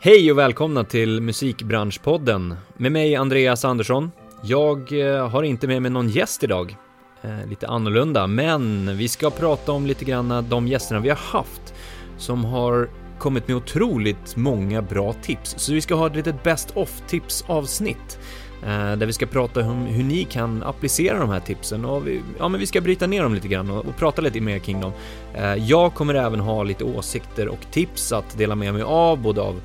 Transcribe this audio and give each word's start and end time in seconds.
Hej 0.00 0.32
och 0.32 0.38
välkomna 0.38 0.84
till 0.84 1.20
Musikbranschpodden 1.20 2.54
med 2.76 2.92
mig 2.92 3.16
Andreas 3.16 3.64
Andersson. 3.64 4.10
Jag 4.42 5.00
eh, 5.00 5.28
har 5.28 5.42
inte 5.42 5.66
med 5.66 5.82
mig 5.82 5.90
någon 5.90 6.08
gäst 6.08 6.44
idag, 6.44 6.76
eh, 7.22 7.46
lite 7.46 7.68
annorlunda, 7.68 8.26
men 8.26 8.96
vi 8.96 9.08
ska 9.08 9.30
prata 9.30 9.72
om 9.72 9.86
lite 9.86 10.04
grann 10.04 10.46
de 10.48 10.68
gästerna 10.68 11.00
vi 11.00 11.08
har 11.08 11.16
haft 11.16 11.74
som 12.18 12.44
har 12.44 12.90
kommit 13.18 13.48
med 13.48 13.56
otroligt 13.56 14.36
många 14.36 14.82
bra 14.82 15.12
tips. 15.12 15.54
Så 15.58 15.72
vi 15.72 15.80
ska 15.80 15.94
ha 15.94 16.06
ett 16.06 16.16
litet 16.16 16.42
best 16.42 16.76
of 16.76 17.02
tips 17.06 17.44
avsnitt 17.46 18.18
Eh, 18.62 18.96
där 18.96 19.06
vi 19.06 19.12
ska 19.12 19.26
prata 19.26 19.60
om 19.60 19.86
hur 19.86 20.04
ni 20.04 20.24
kan 20.24 20.62
applicera 20.62 21.18
de 21.18 21.30
här 21.30 21.40
tipsen 21.40 21.84
och 21.84 22.06
vi, 22.06 22.22
ja, 22.38 22.48
men 22.48 22.60
vi 22.60 22.66
ska 22.66 22.80
bryta 22.80 23.06
ner 23.06 23.22
dem 23.22 23.34
lite 23.34 23.48
grann 23.48 23.70
och, 23.70 23.86
och 23.86 23.96
prata 23.96 24.22
lite 24.22 24.40
mer 24.40 24.58
kring 24.58 24.80
dem. 24.80 24.92
Eh, 25.34 25.54
jag 25.54 25.94
kommer 25.94 26.14
även 26.14 26.40
ha 26.40 26.62
lite 26.62 26.84
åsikter 26.84 27.48
och 27.48 27.66
tips 27.70 28.12
att 28.12 28.38
dela 28.38 28.54
med 28.54 28.74
mig 28.74 28.82
av, 28.82 29.18
både 29.18 29.40
av 29.40 29.60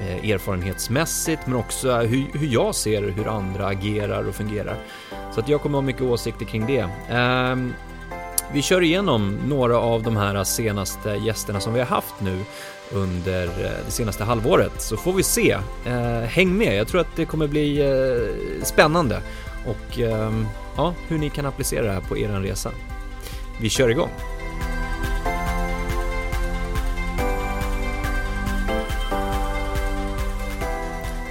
eh, 0.00 0.30
erfarenhetsmässigt 0.30 1.42
men 1.46 1.56
också 1.56 1.96
hur, 1.96 2.38
hur 2.38 2.48
jag 2.48 2.74
ser 2.74 3.02
hur 3.02 3.28
andra 3.28 3.66
agerar 3.66 4.28
och 4.28 4.34
fungerar. 4.34 4.76
Så 5.34 5.40
att 5.40 5.48
jag 5.48 5.60
kommer 5.60 5.78
ha 5.78 5.82
mycket 5.82 6.02
åsikter 6.02 6.44
kring 6.44 6.66
det. 6.66 6.88
Ehm, 7.10 7.72
vi 8.52 8.62
kör 8.62 8.82
igenom 8.82 9.38
några 9.46 9.78
av 9.78 10.02
de 10.02 10.16
här 10.16 10.44
senaste 10.44 11.10
gästerna 11.10 11.60
som 11.60 11.72
vi 11.72 11.78
har 11.78 11.86
haft 11.86 12.14
nu 12.20 12.44
under 12.92 13.46
eh, 13.46 13.84
det 13.86 13.90
senaste 13.90 14.24
halvåret 14.24 14.82
så 14.82 14.96
får 14.96 15.12
vi 15.12 15.22
se. 15.22 15.56
Eh, 15.86 16.20
häng 16.20 16.58
med, 16.58 16.76
jag 16.76 16.88
tror 16.88 17.00
att 17.00 17.16
det 17.16 17.24
kommer 17.24 17.46
bli 17.46 17.80
eh, 17.80 18.64
spännande 18.64 19.20
och 19.66 19.98
ehm, 19.98 20.46
ja, 20.76 20.94
hur 21.08 21.18
ni 21.18 21.30
kan 21.30 21.46
applicera 21.46 21.86
det 21.86 21.92
här 21.92 22.00
på 22.00 22.18
er 22.18 22.28
resa. 22.28 22.70
Vi 23.60 23.68
kör 23.68 23.88
igång! 23.88 24.10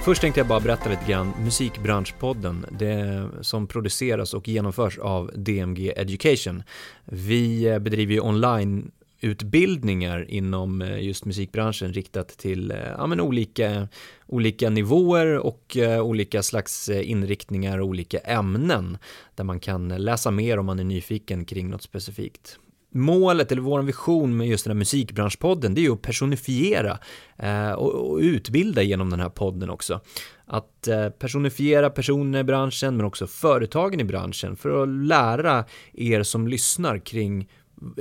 Först 0.06 0.20
tänkte 0.20 0.40
jag 0.40 0.46
bara 0.46 0.60
berätta 0.60 0.90
lite 0.90 1.10
grann 1.10 1.32
Musikbranschpodden, 1.44 2.66
det 2.70 3.28
som 3.40 3.66
produceras 3.66 4.34
och 4.34 4.48
genomförs 4.48 4.98
av 4.98 5.30
DMG 5.34 5.92
Education. 5.96 6.62
Vi 7.04 7.66
eh, 7.66 7.78
bedriver 7.78 8.14
ju 8.14 8.20
online 8.20 8.90
utbildningar 9.20 10.30
inom 10.30 10.82
eh, 10.82 11.02
just 11.02 11.24
musikbranschen 11.24 11.92
riktat 11.92 12.28
till 12.28 12.70
eh, 12.70 12.78
ja, 12.98 13.06
men 13.06 13.20
olika, 13.20 13.88
olika 14.26 14.70
nivåer 14.70 15.38
och 15.38 15.76
eh, 15.76 16.00
olika 16.00 16.42
slags 16.42 16.88
inriktningar 16.88 17.78
och 17.78 17.86
olika 17.86 18.18
ämnen 18.18 18.98
där 19.34 19.44
man 19.44 19.60
kan 19.60 19.88
läsa 19.88 20.30
mer 20.30 20.58
om 20.58 20.66
man 20.66 20.78
är 20.78 20.84
nyfiken 20.84 21.44
kring 21.44 21.70
något 21.70 21.82
specifikt. 21.82 22.58
Målet 22.96 23.52
eller 23.52 23.62
vår 23.62 23.82
vision 23.82 24.36
med 24.36 24.48
just 24.48 24.64
den 24.64 24.70
här 24.70 24.78
musikbranschpodden 24.78 25.74
det 25.74 25.80
är 25.80 25.82
ju 25.82 25.92
att 25.92 26.02
personifiera 26.02 26.98
eh, 27.38 27.72
och, 27.72 28.10
och, 28.10 28.18
utbilda 28.18 28.82
genom 28.82 29.10
den 29.10 29.20
här 29.20 29.28
podden 29.28 29.70
också. 29.70 30.00
Att 30.46 30.88
eh, 30.88 31.08
personifiera 31.08 31.90
personer 31.90 32.38
i 32.38 32.44
branschen 32.44 32.96
men 32.96 33.06
också 33.06 33.26
företagen 33.26 34.00
i 34.00 34.04
branschen 34.04 34.56
för 34.56 34.82
att 34.82 34.88
lära 34.88 35.64
er 35.92 36.22
som 36.22 36.48
lyssnar 36.48 36.98
kring 36.98 37.48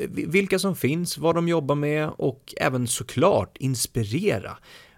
vilka 0.10 0.60
som 0.60 0.76
finns, 0.76 1.18
vad 1.18 1.36
de 1.36 1.48
jobbar 1.48 1.76
med 1.76 2.10
och 2.18 2.54
även 2.58 2.88
såklart 2.88 3.58
inspirera 3.58 4.58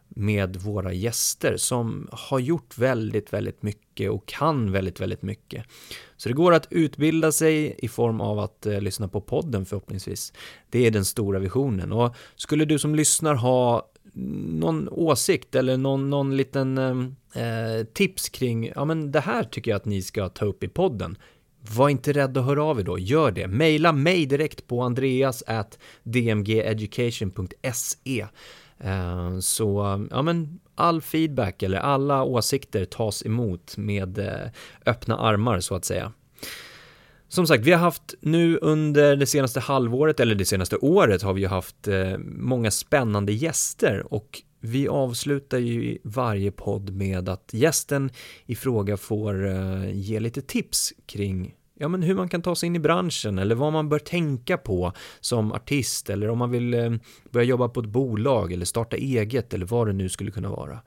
med 0.10 0.56
våra 0.56 0.94
gäster 0.94 1.58
som 1.58 2.08
har 2.12 2.40
gjort 2.40 2.78
väldigt, 2.78 3.34
väldigt 3.34 3.64
mycket 3.64 4.12
och 4.12 4.26
kan 4.26 4.72
väldigt, 4.72 5.00
väldigt 5.00 5.22
mycket. 5.22 5.66
Så 6.18 6.30
det 6.30 6.36
går 6.36 6.54
att 6.54 6.68
utbilda 6.70 7.32
sig 7.32 7.76
i 7.78 7.88
form 7.88 8.22
av 8.22 8.40
att 8.40 8.66
eh, 8.66 8.82
lyssna 8.82 9.08
på 9.08 9.22
podden 9.22 9.66
förhoppningsvis. 9.66 10.34
Det 10.70 10.88
är 10.88 10.92
den 10.92 11.06
stora 11.06 11.40
visionen 11.40 11.92
och 11.92 12.16
skulle 12.36 12.66
du 12.66 12.80
som 12.80 12.96
lyssnar 12.96 13.36
ha 13.36 13.92
någon 14.14 14.90
åsikt 14.90 15.56
eller 15.56 15.78
någon, 15.78 16.10
någon 16.10 16.38
liten 16.38 16.78
eh, 16.78 17.44
eh 17.44 17.84
tips 17.84 18.30
kring, 18.30 18.72
ja 18.76 18.86
men 18.86 19.12
det 19.12 19.20
här 19.20 19.44
tycker 19.44 19.72
jag 19.72 19.76
att 19.76 19.86
ni 19.86 20.02
ska 20.02 20.30
ta 20.30 20.46
upp 20.46 20.64
i 20.64 20.68
podden. 20.68 21.18
Var 21.76 21.90
inte 21.90 22.14
rädd 22.14 22.38
att 22.38 22.46
höra 22.46 22.64
av 22.64 22.80
er 22.80 22.84
då, 22.84 23.00
gör 23.00 23.32
det. 23.32 23.48
Maila 23.48 23.92
mig 23.92 24.26
direkt 24.26 24.68
på 24.68 24.82
andreas 24.82 25.44
at 25.48 25.80
dmgeducation.se 26.04 28.28
eh, 28.80 29.40
så 29.40 30.06
ja, 30.12 30.22
men 30.22 30.60
all 30.76 31.02
feedback 31.02 31.64
eller 31.64 31.78
alla 31.78 32.24
åsikter 32.24 32.86
tas 32.86 33.26
emot 33.26 33.78
med 33.78 34.20
eh, 34.20 34.50
öppna 34.86 35.18
armar 35.18 35.60
så 35.60 35.76
att 35.76 35.86
säga. 35.86 36.12
Som 37.30 37.48
sagt, 37.48 37.64
vi 37.64 37.72
har 37.72 37.80
haft 37.80 38.14
nu 38.20 38.60
under 38.62 39.16
det 39.16 39.26
senaste 39.26 39.60
halvåret, 39.60 40.20
eller 40.20 40.36
det 40.36 40.46
senaste 40.46 40.78
året, 40.78 41.22
har 41.22 41.34
vi 41.34 41.42
ju 41.42 41.48
haft 41.48 41.88
eh, 41.88 42.18
många 42.26 42.72
spännande 42.72 43.34
gäster 43.34 44.14
och 44.14 44.42
vi 44.60 44.88
avslutar 44.88 45.58
ju 45.58 45.98
varje 46.04 46.52
podd 46.52 46.90
med 46.90 47.30
att 47.30 47.50
gästen 47.54 48.10
i 48.46 48.56
fråga 48.56 48.98
får 48.98 49.48
ge 49.86 50.20
lite 50.20 50.42
tips 50.42 50.94
kring 51.06 51.54
ja, 51.80 51.88
men 51.88 52.04
hur 52.04 52.16
man 52.16 52.30
kan 52.30 52.42
ta 52.42 52.56
sig 52.56 52.68
in 52.68 52.76
i 52.76 52.80
branschen 52.80 53.40
eller 53.40 53.56
vad 53.56 53.74
man 53.74 53.90
bör 53.90 54.00
tänka 54.00 54.58
på 54.58 54.94
som 55.20 55.52
artist 55.52 56.10
eller 56.10 56.30
om 56.30 56.38
man 56.38 56.52
vill 56.52 56.74
eh, 56.74 56.92
börja 57.32 57.46
jobba 57.46 57.70
på 57.70 57.80
ett 57.80 57.86
bolag 57.86 58.52
eller 58.54 58.66
starta 58.66 58.98
eget 58.98 59.54
eller 59.54 59.66
vad 59.66 59.88
det 59.88 59.94
nu 59.94 60.10
skulle 60.10 60.32
kunna 60.32 60.50
vara. 60.50 60.80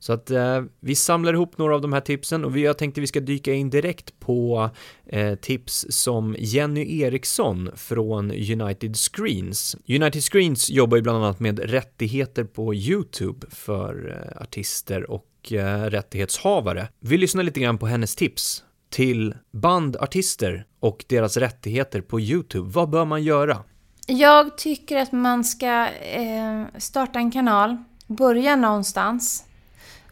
Så 0.00 0.12
att 0.12 0.30
eh, 0.30 0.62
vi 0.80 0.94
samlar 0.94 1.32
ihop 1.32 1.58
några 1.58 1.74
av 1.74 1.80
de 1.80 1.92
här 1.92 2.00
tipsen 2.00 2.44
och 2.44 2.56
vi, 2.56 2.64
jag 2.64 2.78
tänkte 2.78 3.00
vi 3.00 3.06
ska 3.06 3.20
dyka 3.20 3.52
in 3.52 3.70
direkt 3.70 4.20
på 4.20 4.70
eh, 5.06 5.34
tips 5.34 5.86
som 5.88 6.36
Jenny 6.38 7.00
Eriksson 7.00 7.70
från 7.76 8.30
United 8.30 8.96
Screens. 8.96 9.76
United 9.88 10.22
Screens 10.22 10.70
jobbar 10.70 10.96
ju 10.96 11.02
bland 11.02 11.24
annat 11.24 11.40
med 11.40 11.58
rättigheter 11.58 12.44
på 12.44 12.74
YouTube 12.74 13.46
för 13.50 14.22
eh, 14.36 14.42
artister 14.42 15.10
och 15.10 15.52
eh, 15.52 15.82
rättighetshavare. 15.82 16.88
Vi 17.00 17.18
lyssnar 17.18 17.42
lite 17.42 17.60
grann 17.60 17.78
på 17.78 17.86
hennes 17.86 18.16
tips 18.16 18.64
till 18.90 19.34
bandartister 19.50 20.66
och 20.80 21.04
deras 21.08 21.36
rättigheter 21.36 22.00
på 22.00 22.20
YouTube. 22.20 22.70
Vad 22.70 22.90
bör 22.90 23.04
man 23.04 23.22
göra? 23.22 23.64
Jag 24.06 24.58
tycker 24.58 24.96
att 24.96 25.12
man 25.12 25.44
ska 25.44 25.86
eh, 25.88 26.64
starta 26.78 27.18
en 27.18 27.30
kanal, 27.30 27.76
börja 28.06 28.56
någonstans 28.56 29.44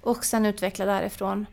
och 0.00 0.24
sen 0.24 0.46
utveckla 0.46 0.84
därifrån. 0.84 1.46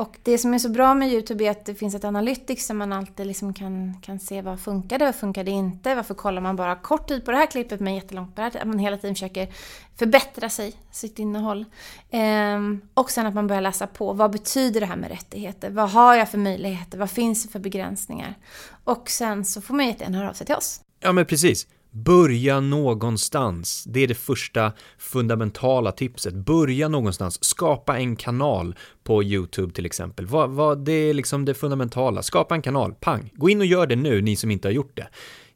Och 0.00 0.18
det 0.22 0.38
som 0.38 0.54
är 0.54 0.58
så 0.58 0.68
bra 0.68 0.94
med 0.94 1.12
Youtube 1.12 1.44
är 1.44 1.50
att 1.50 1.64
det 1.64 1.74
finns 1.74 1.94
ett 1.94 2.04
analytics 2.04 2.66
som 2.66 2.78
man 2.78 2.92
alltid 2.92 3.26
liksom 3.26 3.54
kan, 3.54 4.00
kan 4.02 4.18
se 4.20 4.42
vad 4.42 4.60
funkade, 4.60 5.04
vad 5.04 5.14
funkade 5.14 5.50
inte, 5.50 5.94
varför 5.94 6.14
kollar 6.14 6.42
man 6.42 6.56
bara 6.56 6.76
kort 6.76 7.08
tid 7.08 7.24
på 7.24 7.30
det 7.30 7.36
här 7.36 7.46
klippet 7.46 7.80
men 7.80 7.94
jättelångt 7.94 8.34
på 8.34 8.40
det 8.40 8.42
här, 8.42 8.60
att 8.60 8.68
man 8.68 8.78
hela 8.78 8.96
tiden 8.96 9.14
försöker 9.14 9.48
förbättra 9.96 10.50
sig, 10.50 10.72
sitt 10.90 11.18
innehåll. 11.18 11.64
Ehm, 12.10 12.80
och 12.94 13.10
sen 13.10 13.26
att 13.26 13.34
man 13.34 13.46
börjar 13.46 13.62
läsa 13.62 13.86
på, 13.86 14.12
vad 14.12 14.30
betyder 14.30 14.80
det 14.80 14.86
här 14.86 14.96
med 14.96 15.10
rättigheter? 15.10 15.70
Vad 15.70 15.90
har 15.90 16.14
jag 16.14 16.30
för 16.30 16.38
möjligheter? 16.38 16.98
Vad 16.98 17.10
finns 17.10 17.44
det 17.44 17.52
för 17.52 17.58
begränsningar? 17.58 18.34
Och 18.84 19.10
sen 19.10 19.44
så 19.44 19.60
får 19.60 19.74
man 19.74 19.86
jättegärna 19.86 20.18
höra 20.18 20.30
av 20.30 20.34
sig 20.34 20.46
till 20.46 20.56
oss. 20.56 20.80
Ja 21.00 21.12
men 21.12 21.26
precis. 21.26 21.66
Börja 21.90 22.60
någonstans. 22.60 23.84
Det 23.86 24.00
är 24.00 24.08
det 24.08 24.14
första 24.14 24.72
fundamentala 24.98 25.92
tipset. 25.92 26.34
Börja 26.34 26.88
någonstans. 26.88 27.44
Skapa 27.44 27.98
en 27.98 28.16
kanal 28.16 28.74
på 29.04 29.22
YouTube 29.22 29.72
till 29.72 29.86
exempel. 29.86 30.26
Vad, 30.26 30.50
vad, 30.50 30.84
det 30.84 30.92
är 30.92 31.14
liksom 31.14 31.44
det 31.44 31.54
fundamentala. 31.54 32.22
Skapa 32.22 32.54
en 32.54 32.62
kanal. 32.62 32.94
Pang! 32.94 33.30
Gå 33.34 33.50
in 33.50 33.60
och 33.60 33.66
gör 33.66 33.86
det 33.86 33.96
nu, 33.96 34.22
ni 34.22 34.36
som 34.36 34.50
inte 34.50 34.68
har 34.68 34.72
gjort 34.72 34.96
det. 34.96 35.08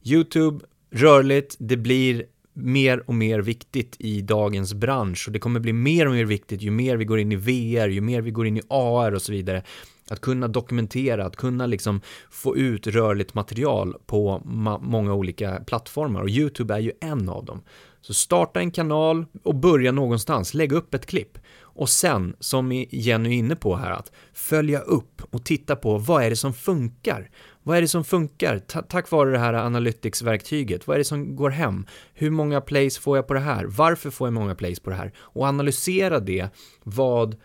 YouTube, 0.02 0.64
rörligt, 0.90 1.56
det 1.58 1.76
blir 1.76 2.24
mer 2.54 3.04
och 3.06 3.14
mer 3.14 3.38
viktigt 3.38 3.96
i 3.98 4.20
dagens 4.20 4.74
bransch 4.74 5.24
och 5.26 5.32
det 5.32 5.38
kommer 5.38 5.60
bli 5.60 5.72
mer 5.72 6.06
och 6.06 6.12
mer 6.12 6.24
viktigt 6.24 6.62
ju 6.62 6.70
mer 6.70 6.96
vi 6.96 7.04
går 7.04 7.18
in 7.18 7.32
i 7.32 7.36
VR, 7.36 7.88
ju 7.88 8.00
mer 8.00 8.20
vi 8.20 8.30
går 8.30 8.46
in 8.46 8.56
i 8.56 8.62
AR 8.68 9.14
och 9.14 9.22
så 9.22 9.32
vidare. 9.32 9.62
Att 10.10 10.20
kunna 10.20 10.48
dokumentera, 10.48 11.26
att 11.26 11.36
kunna 11.36 11.66
liksom 11.66 12.00
få 12.30 12.56
ut 12.56 12.86
rörligt 12.86 13.34
material 13.34 13.96
på 14.06 14.42
många 14.80 15.14
olika 15.14 15.60
plattformar 15.66 16.22
och 16.22 16.28
YouTube 16.28 16.74
är 16.74 16.78
ju 16.78 16.92
en 17.00 17.28
av 17.28 17.44
dem. 17.44 17.62
Så 18.00 18.14
starta 18.14 18.60
en 18.60 18.70
kanal 18.70 19.26
och 19.42 19.54
börja 19.54 19.92
någonstans, 19.92 20.54
lägg 20.54 20.72
upp 20.72 20.94
ett 20.94 21.06
klipp. 21.06 21.38
Och 21.60 21.88
sen, 21.88 22.36
som 22.40 22.72
Jenny 22.90 23.28
är 23.28 23.38
inne 23.38 23.56
på 23.56 23.76
här, 23.76 23.90
att 23.90 24.12
följa 24.32 24.80
upp 24.80 25.22
och 25.30 25.44
titta 25.44 25.76
på 25.76 25.98
vad 25.98 26.24
är 26.24 26.30
det 26.30 26.36
som 26.36 26.54
funkar? 26.54 27.30
Vad 27.66 27.76
är 27.76 27.82
det 27.82 27.88
som 27.88 28.04
funkar 28.04 28.58
tack 28.58 29.10
vare 29.10 29.30
det 29.30 29.38
här 29.38 29.54
Analytics-verktyget? 29.54 30.86
Vad 30.86 30.94
är 30.94 30.98
det 30.98 31.04
som 31.04 31.36
går 31.36 31.50
hem? 31.50 31.86
Hur 32.14 32.30
många 32.30 32.60
plays 32.60 32.98
får 32.98 33.18
jag 33.18 33.26
på 33.26 33.34
det 33.34 33.40
här? 33.40 33.64
Varför 33.64 34.10
får 34.10 34.26
jag 34.26 34.32
många 34.32 34.54
plays 34.54 34.80
på 34.80 34.90
det 34.90 34.96
här? 34.96 35.12
Och 35.18 35.46
analysera 35.46 36.20
det, 36.20 36.48
vad 36.82 37.36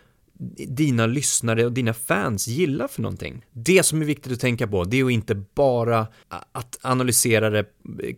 dina 0.68 1.06
lyssnare 1.06 1.64
och 1.66 1.72
dina 1.72 1.94
fans 1.94 2.48
gillar 2.48 2.88
för 2.88 3.02
någonting. 3.02 3.44
Det 3.52 3.82
som 3.82 4.02
är 4.02 4.06
viktigt 4.06 4.32
att 4.32 4.40
tänka 4.40 4.66
på, 4.66 4.84
det 4.84 5.00
är 5.00 5.04
att 5.04 5.10
inte 5.10 5.34
bara 5.34 6.06
att 6.52 6.78
analysera 6.82 7.50
det 7.50 7.64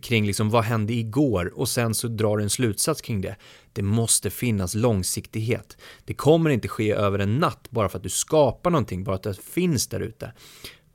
kring 0.01 0.25
liksom 0.25 0.49
vad 0.49 0.63
hände 0.63 0.93
igår 0.93 1.53
och 1.55 1.69
sen 1.69 1.93
så 1.93 2.07
drar 2.07 2.37
du 2.37 2.43
en 2.43 2.49
slutsats 2.49 3.01
kring 3.01 3.21
det. 3.21 3.35
Det 3.73 3.81
måste 3.81 4.29
finnas 4.29 4.75
långsiktighet. 4.75 5.77
Det 6.05 6.13
kommer 6.13 6.49
inte 6.49 6.67
ske 6.67 6.91
över 6.91 7.19
en 7.19 7.37
natt 7.37 7.67
bara 7.69 7.89
för 7.89 7.97
att 7.97 8.03
du 8.03 8.09
skapar 8.09 8.71
någonting, 8.71 9.03
bara 9.03 9.15
att 9.15 9.23
det 9.23 9.41
finns 9.41 9.87
där 9.87 9.99
ute 9.99 10.33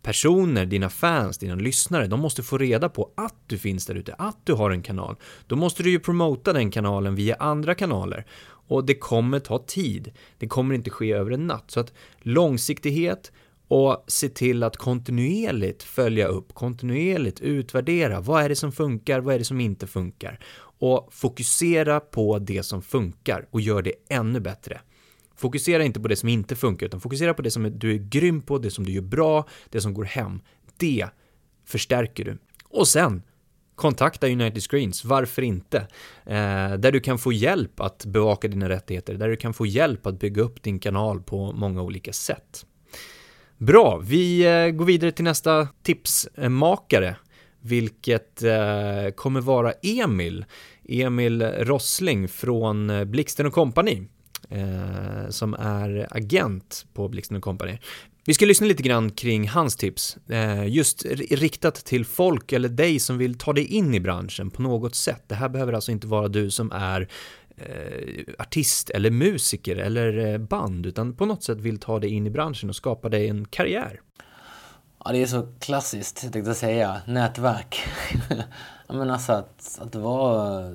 personer, 0.02 0.66
dina 0.66 0.90
fans, 0.90 1.38
dina 1.38 1.54
lyssnare, 1.54 2.06
de 2.06 2.20
måste 2.20 2.42
få 2.42 2.58
reda 2.58 2.88
på 2.88 3.10
att 3.14 3.34
du 3.46 3.58
finns 3.58 3.86
där 3.86 3.94
ute, 3.94 4.14
att 4.14 4.38
du 4.44 4.52
har 4.52 4.70
en 4.70 4.82
kanal. 4.82 5.16
Då 5.46 5.56
måste 5.56 5.82
du 5.82 5.90
ju 5.90 5.98
promota 5.98 6.52
den 6.52 6.70
kanalen 6.70 7.14
via 7.14 7.34
andra 7.34 7.74
kanaler. 7.74 8.26
Och 8.68 8.84
det 8.84 8.94
kommer 8.94 9.40
ta 9.40 9.58
tid. 9.58 10.12
Det 10.38 10.48
kommer 10.48 10.74
inte 10.74 10.90
ske 10.90 11.12
över 11.12 11.30
en 11.30 11.46
natt. 11.46 11.70
Så 11.70 11.80
att 11.80 11.92
långsiktighet 12.18 13.32
och 13.68 14.04
se 14.06 14.28
till 14.28 14.62
att 14.62 14.76
kontinuerligt 14.76 15.82
följa 15.82 16.26
upp, 16.26 16.54
kontinuerligt 16.54 17.40
utvärdera. 17.40 18.20
Vad 18.20 18.42
är 18.42 18.48
det 18.48 18.56
som 18.56 18.72
funkar? 18.72 19.20
Vad 19.20 19.34
är 19.34 19.38
det 19.38 19.44
som 19.44 19.60
inte 19.60 19.86
funkar? 19.86 20.40
Och 20.80 21.08
fokusera 21.12 22.00
på 22.00 22.38
det 22.38 22.62
som 22.62 22.82
funkar 22.82 23.46
och 23.50 23.60
gör 23.60 23.82
det 23.82 23.92
ännu 24.08 24.40
bättre. 24.40 24.80
Fokusera 25.38 25.85
inte 25.85 26.00
på 26.00 26.08
det 26.08 26.17
som 26.17 26.29
inte 26.29 26.56
funkar, 26.56 26.87
utan 26.87 27.00
fokusera 27.00 27.35
på 27.35 27.43
det 27.43 27.50
som 27.50 27.79
du 27.79 27.94
är 27.94 27.99
grym 27.99 28.43
på, 28.43 28.58
det 28.58 28.70
som 28.70 28.85
du 28.85 28.93
gör 28.93 29.02
bra, 29.02 29.49
det 29.70 29.81
som 29.81 29.94
går 29.94 30.05
hem. 30.05 30.40
Det 30.76 31.06
förstärker 31.64 32.25
du. 32.25 32.38
Och 32.64 32.88
sen, 32.88 33.23
kontakta 33.75 34.26
United 34.26 34.62
Screens, 34.62 35.05
varför 35.05 35.43
inte? 35.43 35.79
Eh, 36.26 36.73
där 36.73 36.93
du 36.93 37.00
kan 37.00 37.19
få 37.19 37.32
hjälp 37.32 37.81
att 37.81 38.05
bevaka 38.05 38.49
dina 38.49 38.69
rättigheter, 38.69 39.14
där 39.14 39.29
du 39.29 39.37
kan 39.37 39.55
få 39.55 39.67
hjälp 39.67 40.06
att 40.06 40.20
bygga 40.20 40.43
upp 40.43 40.62
din 40.62 40.79
kanal 40.79 41.23
på 41.23 41.52
många 41.52 41.82
olika 41.82 42.12
sätt. 42.12 42.67
Bra, 43.56 44.02
vi 44.05 44.41
eh, 44.46 44.70
går 44.70 44.84
vidare 44.84 45.12
till 45.12 45.25
nästa 45.25 45.69
tipsmakare, 45.82 47.17
vilket 47.61 48.43
eh, 48.43 49.11
kommer 49.14 49.41
vara 49.41 49.73
Emil. 49.73 50.44
Emil 50.88 51.43
Rossling 51.43 52.29
från 52.29 52.91
eh, 52.91 53.05
Blixten 53.05 53.46
och 53.46 53.52
Company 53.52 54.02
eh, 54.50 55.28
som 55.28 55.54
är 55.54 56.06
agent 56.10 56.86
på 56.94 57.08
Blixten 57.08 57.40
Company. 57.40 57.78
Vi 58.28 58.34
ska 58.34 58.46
lyssna 58.46 58.66
lite 58.66 58.82
grann 58.82 59.10
kring 59.10 59.48
hans 59.48 59.76
tips, 59.76 60.16
eh, 60.28 60.68
just 60.68 61.04
riktat 61.30 61.74
till 61.74 62.04
folk 62.04 62.52
eller 62.52 62.68
dig 62.68 62.98
som 62.98 63.18
vill 63.18 63.38
ta 63.38 63.52
dig 63.52 63.64
in 63.64 63.94
i 63.94 64.00
branschen 64.00 64.50
på 64.50 64.62
något 64.62 64.94
sätt. 64.94 65.22
Det 65.26 65.34
här 65.34 65.48
behöver 65.48 65.72
alltså 65.72 65.92
inte 65.92 66.06
vara 66.06 66.28
du 66.28 66.50
som 66.50 66.72
är 66.72 67.08
eh, 67.56 68.34
artist 68.38 68.90
eller 68.90 69.10
musiker 69.10 69.76
eller 69.76 70.32
eh, 70.32 70.38
band, 70.38 70.86
utan 70.86 71.14
på 71.14 71.26
något 71.26 71.42
sätt 71.42 71.58
vill 71.58 71.78
ta 71.78 71.98
dig 71.98 72.10
in 72.10 72.26
i 72.26 72.30
branschen 72.30 72.68
och 72.68 72.76
skapa 72.76 73.08
dig 73.08 73.28
en 73.28 73.44
karriär. 73.44 74.00
Ja, 75.04 75.12
det 75.12 75.22
är 75.22 75.26
så 75.26 75.54
klassiskt, 75.60 76.20
tänkte 76.20 76.38
jag 76.38 76.56
säga, 76.56 77.02
nätverk. 77.06 77.80
Men 78.88 79.10
alltså 79.10 79.32
att, 79.32 79.78
att 79.80 79.94
vara 79.94 80.70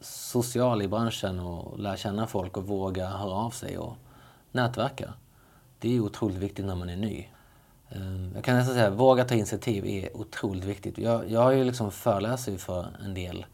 social 0.00 0.82
i 0.82 0.88
branschen 0.88 1.40
och 1.40 1.78
lära 1.78 1.96
känna 1.96 2.26
folk 2.26 2.56
och 2.56 2.66
våga 2.66 3.08
höra 3.08 3.32
av 3.32 3.50
sig 3.50 3.78
och 3.78 3.96
nätverka. 4.52 5.14
Det 5.78 5.96
är 5.96 6.00
otroligt 6.00 6.36
viktigt 6.36 6.64
när 6.64 6.74
man 6.74 6.88
är 6.88 6.96
ny. 6.96 7.28
Ehm, 7.88 8.32
jag 8.34 8.44
kan 8.44 8.56
nästan 8.56 8.74
säga 8.74 8.90
våga 8.90 9.24
ta 9.24 9.34
initiativ 9.34 9.86
är 9.86 10.16
otroligt 10.16 10.64
viktigt. 10.64 10.98
Jag, 10.98 11.30
jag 11.30 11.40
har 11.40 11.50
ju 11.50 11.64
liksom 11.64 11.90
föreläser 11.90 12.56
för 12.56 12.86
en 13.04 13.14
del 13.14 13.46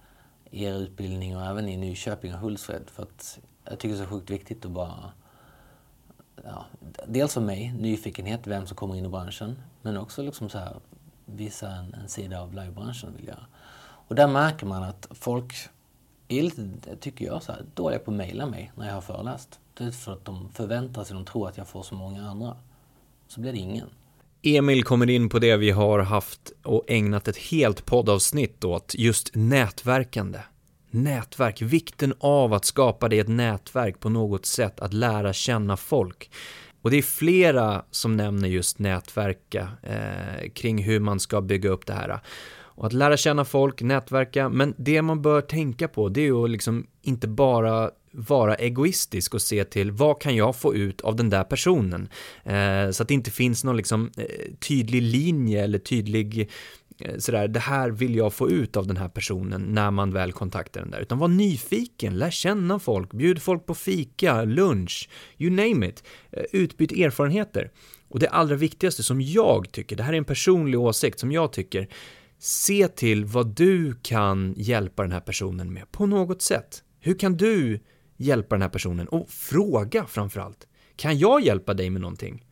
i 0.50 0.64
er 0.64 0.74
utbildning 0.74 1.36
och 1.36 1.46
även 1.46 1.68
i 1.68 1.76
Nyköping 1.76 2.34
och 2.34 2.40
Hultsfred 2.40 2.90
för 2.90 3.02
att 3.02 3.38
jag 3.64 3.78
tycker 3.78 3.96
det 3.96 4.02
är 4.02 4.04
så 4.04 4.10
sjukt 4.10 4.30
viktigt 4.30 4.64
att 4.64 4.70
bara 4.70 5.12
ja, 6.44 6.64
dels 7.06 7.34
för 7.34 7.40
mig, 7.40 7.72
nyfikenhet, 7.72 8.46
vem 8.46 8.66
som 8.66 8.76
kommer 8.76 8.96
in 8.96 9.04
i 9.04 9.08
branschen, 9.08 9.58
men 9.82 9.96
också 9.96 10.22
liksom 10.22 10.48
så 10.48 10.58
här, 10.58 10.76
visa 11.24 11.70
en, 11.70 11.94
en 11.94 12.08
sida 12.08 12.40
av 12.40 12.54
livebranschen 12.54 13.16
vill 13.16 13.26
jag. 13.26 13.38
Och 13.78 14.14
där 14.14 14.26
märker 14.26 14.66
man 14.66 14.82
att 14.82 15.08
folk 15.10 15.54
är 16.28 16.42
lite, 16.42 16.96
tycker 17.00 17.24
jag, 17.24 17.42
så 17.42 17.52
här, 17.52 17.64
dåliga 17.74 17.98
på 17.98 18.10
att 18.10 18.16
mejla 18.16 18.46
mig 18.46 18.72
när 18.76 18.86
jag 18.86 18.94
har 18.94 19.00
föreläst. 19.00 19.60
Det 19.74 19.84
är 19.84 19.90
för 19.90 20.12
att 20.12 20.24
de 20.24 20.48
förväntar 20.48 21.04
sig, 21.04 21.14
de 21.14 21.24
tror 21.24 21.48
att 21.48 21.56
jag 21.56 21.68
får 21.68 21.82
så 21.82 21.94
många 21.94 22.28
andra. 22.30 22.56
Så 23.28 23.40
blir 23.40 23.52
det 23.52 23.58
ingen. 23.58 23.88
Emil 24.42 24.84
kommer 24.84 25.10
in 25.10 25.28
på 25.28 25.38
det 25.38 25.56
vi 25.56 25.70
har 25.70 25.98
haft 25.98 26.52
och 26.62 26.84
ägnat 26.88 27.28
ett 27.28 27.36
helt 27.36 27.86
poddavsnitt 27.86 28.64
åt, 28.64 28.94
just 28.94 29.30
nätverkande. 29.34 30.38
Nätverk, 30.90 31.62
vikten 31.62 32.14
av 32.18 32.52
att 32.52 32.64
skapa 32.64 33.08
dig 33.08 33.18
ett 33.18 33.28
nätverk 33.28 34.00
på 34.00 34.08
något 34.08 34.46
sätt, 34.46 34.80
att 34.80 34.92
lära 34.92 35.32
känna 35.32 35.76
folk. 35.76 36.30
Och 36.82 36.90
det 36.90 36.98
är 36.98 37.02
flera 37.02 37.84
som 37.90 38.16
nämner 38.16 38.48
just 38.48 38.78
nätverka 38.78 39.68
eh, 39.82 40.50
kring 40.54 40.82
hur 40.82 41.00
man 41.00 41.20
ska 41.20 41.40
bygga 41.40 41.70
upp 41.70 41.86
det 41.86 41.92
här. 41.92 42.20
Och 42.76 42.86
att 42.86 42.92
lära 42.92 43.16
känna 43.16 43.44
folk, 43.44 43.82
nätverka, 43.82 44.48
men 44.48 44.74
det 44.76 45.02
man 45.02 45.22
bör 45.22 45.40
tänka 45.40 45.88
på 45.88 46.08
det 46.08 46.20
är 46.20 46.24
ju 46.24 46.46
liksom 46.46 46.86
inte 47.02 47.28
bara 47.28 47.90
vara 48.16 48.54
egoistisk 48.54 49.34
och 49.34 49.42
se 49.42 49.64
till 49.64 49.90
vad 49.90 50.20
kan 50.20 50.36
jag 50.36 50.56
få 50.56 50.74
ut 50.74 51.00
av 51.00 51.16
den 51.16 51.30
där 51.30 51.44
personen? 51.44 52.08
Eh, 52.44 52.90
så 52.90 53.02
att 53.02 53.08
det 53.08 53.14
inte 53.14 53.30
finns 53.30 53.64
någon 53.64 53.76
liksom 53.76 54.10
eh, 54.16 54.24
tydlig 54.58 55.02
linje 55.02 55.64
eller 55.64 55.78
tydlig 55.78 56.50
eh, 56.98 57.18
sådär, 57.18 57.48
det 57.48 57.60
här 57.60 57.90
vill 57.90 58.16
jag 58.16 58.32
få 58.32 58.50
ut 58.50 58.76
av 58.76 58.86
den 58.86 58.96
här 58.96 59.08
personen 59.08 59.62
när 59.62 59.90
man 59.90 60.12
väl 60.12 60.32
kontaktar 60.32 60.80
den 60.80 60.90
där. 60.90 61.00
Utan 61.00 61.18
var 61.18 61.28
nyfiken, 61.28 62.18
lär 62.18 62.30
känna 62.30 62.78
folk, 62.78 63.12
bjud 63.12 63.42
folk 63.42 63.66
på 63.66 63.74
fika, 63.74 64.44
lunch, 64.44 65.08
you 65.38 65.50
name 65.50 65.88
it. 65.88 66.04
Eh, 66.30 66.44
utbyt 66.52 66.92
erfarenheter. 66.92 67.70
Och 68.08 68.18
det 68.18 68.28
allra 68.28 68.56
viktigaste 68.56 69.02
som 69.02 69.20
jag 69.20 69.72
tycker, 69.72 69.96
det 69.96 70.02
här 70.02 70.12
är 70.12 70.18
en 70.18 70.24
personlig 70.24 70.80
åsikt 70.80 71.20
som 71.20 71.32
jag 71.32 71.52
tycker, 71.52 71.88
se 72.38 72.88
till 72.88 73.24
vad 73.24 73.46
du 73.46 73.94
kan 74.02 74.54
hjälpa 74.56 75.02
den 75.02 75.12
här 75.12 75.20
personen 75.20 75.72
med 75.72 75.92
på 75.92 76.06
något 76.06 76.42
sätt. 76.42 76.82
Hur 77.00 77.18
kan 77.18 77.36
du 77.36 77.80
hjälpa 78.16 78.54
den 78.54 78.62
här 78.62 78.68
personen? 78.68 79.08
Och 79.08 79.30
fråga 79.30 80.06
framförallt. 80.06 80.66
Kan 80.96 81.18
jag 81.18 81.40
hjälpa 81.40 81.74
dig 81.74 81.90
med 81.90 82.00
någonting? 82.00 82.46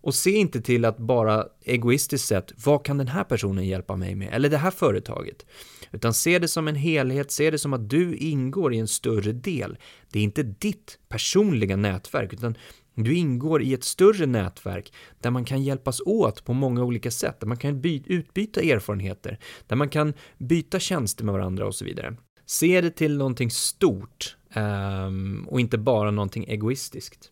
Och 0.00 0.14
se 0.14 0.30
inte 0.30 0.60
till 0.60 0.84
att 0.84 0.98
bara 0.98 1.46
egoistiskt 1.64 2.28
sett, 2.28 2.52
vad 2.64 2.84
kan 2.84 2.98
den 2.98 3.08
här 3.08 3.24
personen 3.24 3.66
hjälpa 3.66 3.96
mig 3.96 4.14
med? 4.14 4.28
Eller 4.32 4.48
det 4.48 4.56
här 4.56 4.70
företaget. 4.70 5.46
Utan 5.92 6.14
se 6.14 6.38
det 6.38 6.48
som 6.48 6.68
en 6.68 6.74
helhet, 6.74 7.30
se 7.30 7.50
det 7.50 7.58
som 7.58 7.72
att 7.72 7.90
du 7.90 8.16
ingår 8.16 8.74
i 8.74 8.78
en 8.78 8.88
större 8.88 9.32
del. 9.32 9.78
Det 10.10 10.18
är 10.18 10.22
inte 10.22 10.42
ditt 10.42 10.98
personliga 11.08 11.76
nätverk, 11.76 12.32
utan 12.32 12.56
du 13.04 13.14
ingår 13.14 13.62
i 13.62 13.74
ett 13.74 13.84
större 13.84 14.26
nätverk 14.26 14.92
där 15.20 15.30
man 15.30 15.44
kan 15.44 15.62
hjälpas 15.62 16.00
åt 16.00 16.44
på 16.44 16.52
många 16.52 16.84
olika 16.84 17.10
sätt, 17.10 17.40
där 17.40 17.46
man 17.46 17.56
kan 17.56 17.82
utbyta 18.06 18.60
erfarenheter, 18.60 19.38
där 19.66 19.76
man 19.76 19.88
kan 19.88 20.14
byta 20.38 20.78
tjänster 20.78 21.24
med 21.24 21.34
varandra 21.34 21.66
och 21.66 21.74
så 21.74 21.84
vidare. 21.84 22.16
Se 22.46 22.80
det 22.80 22.90
till 22.90 23.16
någonting 23.16 23.50
stort 23.50 24.36
um, 24.54 25.48
och 25.50 25.60
inte 25.60 25.78
bara 25.78 26.10
någonting 26.10 26.44
egoistiskt. 26.48 27.30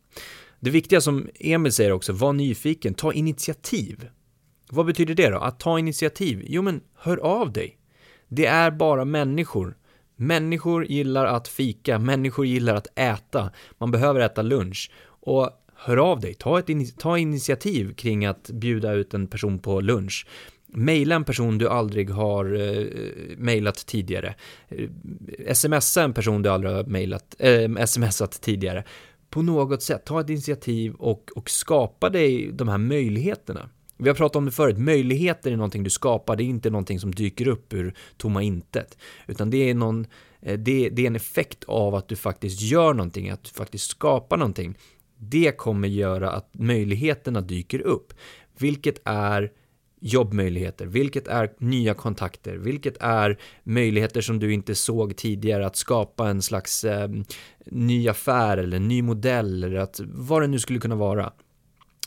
Det 0.61 0.71
viktiga 0.71 1.01
som 1.01 1.29
Emil 1.35 1.73
säger 1.73 1.93
också, 1.93 2.13
var 2.13 2.33
nyfiken, 2.33 2.95
ta 2.95 3.13
initiativ. 3.13 4.09
Vad 4.71 4.87
betyder 4.87 5.15
det 5.15 5.31
då? 5.31 5.39
Att 5.39 5.61
ta 5.61 5.79
initiativ? 5.79 6.45
Jo, 6.47 6.63
men 6.63 6.81
hör 6.95 7.17
av 7.17 7.53
dig. 7.53 7.79
Det 8.29 8.47
är 8.47 8.71
bara 8.71 9.05
människor. 9.05 9.77
Människor 10.17 10.85
gillar 10.85 11.27
att 11.27 11.49
fika, 11.49 11.99
människor 11.99 12.47
gillar 12.47 12.75
att 12.75 12.99
äta. 12.99 13.51
Man 13.79 13.91
behöver 13.91 14.21
äta 14.21 14.43
lunch. 14.43 14.91
Och 15.27 15.51
hör 15.75 15.97
av 15.97 16.21
dig, 16.21 16.35
ta, 16.35 16.59
ett, 16.59 16.99
ta 16.99 17.19
initiativ 17.19 17.95
kring 17.95 18.27
att 18.27 18.51
bjuda 18.51 18.93
ut 18.93 19.15
en 19.15 19.27
person 19.27 19.59
på 19.59 19.81
lunch. 19.81 20.27
Maila 20.67 21.15
en 21.15 21.25
person 21.25 21.59
du 21.59 21.69
aldrig 21.69 22.11
har 22.11 22.55
eh, 22.55 22.87
mailat 23.39 23.87
tidigare. 23.87 24.35
Eh, 24.69 25.55
smsa 25.55 26.03
en 26.03 26.13
person 26.13 26.43
du 26.43 26.51
aldrig 26.51 26.73
har 26.73 26.85
mailat, 26.85 27.37
eh, 27.39 27.85
smsat 27.87 28.41
tidigare. 28.41 28.85
På 29.31 29.43
något 29.43 29.83
sätt, 29.83 30.05
ta 30.05 30.21
ett 30.21 30.31
initiativ 30.31 30.95
och, 30.95 31.31
och 31.37 31.51
skapa 31.51 32.11
dig 32.11 32.51
de 32.53 32.69
här 32.69 32.79
möjligheterna. 32.79 33.69
Vi 33.97 34.09
har 34.09 34.17
pratat 34.17 34.37
om 34.37 34.45
det 34.45 34.51
förut, 34.51 34.79
möjligheter 34.79 35.53
är 35.53 35.57
någonting 35.57 35.83
du 35.83 35.91
skapar, 35.91 36.37
det 36.37 36.43
är 36.43 36.47
inte 36.47 36.71
någonting 36.71 37.01
som 37.01 37.15
dyker 37.15 37.49
upp 37.49 37.73
ur 37.73 37.95
tomma 38.17 38.43
intet. 38.43 38.99
Utan 39.27 39.51
det 39.51 39.71
är, 39.71 39.75
någon, 39.75 40.07
eh, 40.41 40.59
det, 40.59 40.89
det 40.89 41.03
är 41.03 41.07
en 41.07 41.17
effekt 41.17 41.65
av 41.65 41.95
att 41.95 42.09
du 42.09 42.17
faktiskt 42.17 42.61
gör 42.61 42.95
någonting, 42.95 43.31
att 43.31 43.45
du 43.45 43.51
faktiskt 43.51 43.91
skapar 43.91 44.37
någonting. 44.37 44.79
Det 45.19 45.57
kommer 45.57 45.89
göra 45.89 46.31
att 46.31 46.51
möjligheterna 46.55 47.41
dyker 47.41 47.81
upp, 47.81 48.13
vilket 48.59 49.01
är 49.05 49.53
jobbmöjligheter, 50.01 50.87
vilket 50.87 51.29
är 51.29 51.53
nya 51.59 51.95
kontakter, 51.95 52.57
vilket 52.57 52.97
är 53.01 53.39
möjligheter 53.65 54.21
som 54.21 54.39
du 54.39 54.53
inte 54.53 54.75
såg 54.75 55.17
tidigare 55.17 55.67
att 55.67 55.77
skapa 55.77 56.29
en 56.29 56.43
slags 56.43 56.85
eh, 56.85 57.09
ny 57.67 58.09
affär 58.09 58.59
eller 58.59 58.79
ny 58.79 59.03
modell 59.03 59.65
eller 59.65 59.77
att 59.77 60.01
vad 60.05 60.43
det 60.43 60.47
nu 60.47 60.59
skulle 60.59 60.79
kunna 60.79 60.97
vara. 60.97 61.33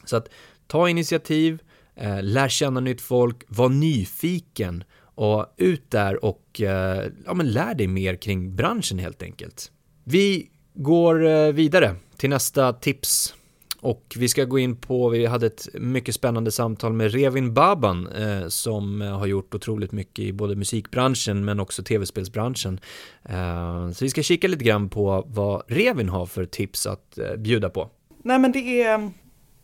Så 0.05 0.17
att 0.17 0.29
ta 0.67 0.89
initiativ, 0.89 1.61
eh, 1.95 2.23
lär 2.23 2.49
känna 2.49 2.79
nytt 2.79 3.01
folk, 3.01 3.43
var 3.47 3.69
nyfiken 3.69 4.83
och 5.01 5.53
ut 5.57 5.91
där 5.91 6.25
och 6.25 6.61
eh, 6.61 7.11
ja, 7.25 7.33
men 7.33 7.51
lär 7.51 7.75
dig 7.75 7.87
mer 7.87 8.15
kring 8.15 8.55
branschen 8.55 8.99
helt 8.99 9.23
enkelt. 9.23 9.71
Vi 10.03 10.49
går 10.73 11.25
eh, 11.27 11.51
vidare 11.51 11.95
till 12.19 12.29
nästa 12.29 12.73
tips 12.73 13.33
och 13.81 14.15
vi 14.19 14.27
ska 14.27 14.45
gå 14.45 14.59
in 14.59 14.75
på, 14.75 15.09
vi 15.09 15.25
hade 15.25 15.47
ett 15.47 15.67
mycket 15.73 16.15
spännande 16.15 16.51
samtal 16.51 16.93
med 16.93 17.13
Revin 17.13 17.53
Baban 17.53 18.07
eh, 18.07 18.47
som 18.47 19.01
eh, 19.01 19.17
har 19.19 19.25
gjort 19.25 19.55
otroligt 19.55 19.91
mycket 19.91 20.25
i 20.25 20.33
både 20.33 20.55
musikbranschen 20.55 21.45
men 21.45 21.59
också 21.59 21.83
tv-spelsbranschen. 21.83 22.79
Eh, 23.23 23.91
så 23.91 24.05
vi 24.05 24.09
ska 24.09 24.23
kika 24.23 24.47
lite 24.47 24.63
grann 24.63 24.89
på 24.89 25.23
vad 25.27 25.63
Revin 25.67 26.09
har 26.09 26.25
för 26.25 26.45
tips 26.45 26.87
att 26.87 27.17
eh, 27.17 27.35
bjuda 27.35 27.69
på. 27.69 27.89
Nej 28.23 28.39
men 28.39 28.51
det 28.51 28.81
är, 28.81 29.11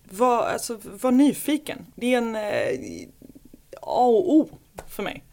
var, 0.10 0.44
alltså, 0.44 0.80
var 1.02 1.12
nyfiken. 1.12 1.86
Det 1.96 2.14
är 2.14 2.18
en 2.18 2.36
eh, 2.36 3.10
A 3.82 4.06
och 4.06 4.36
O 4.36 4.50
för 4.88 5.04
mig. 5.04 5.24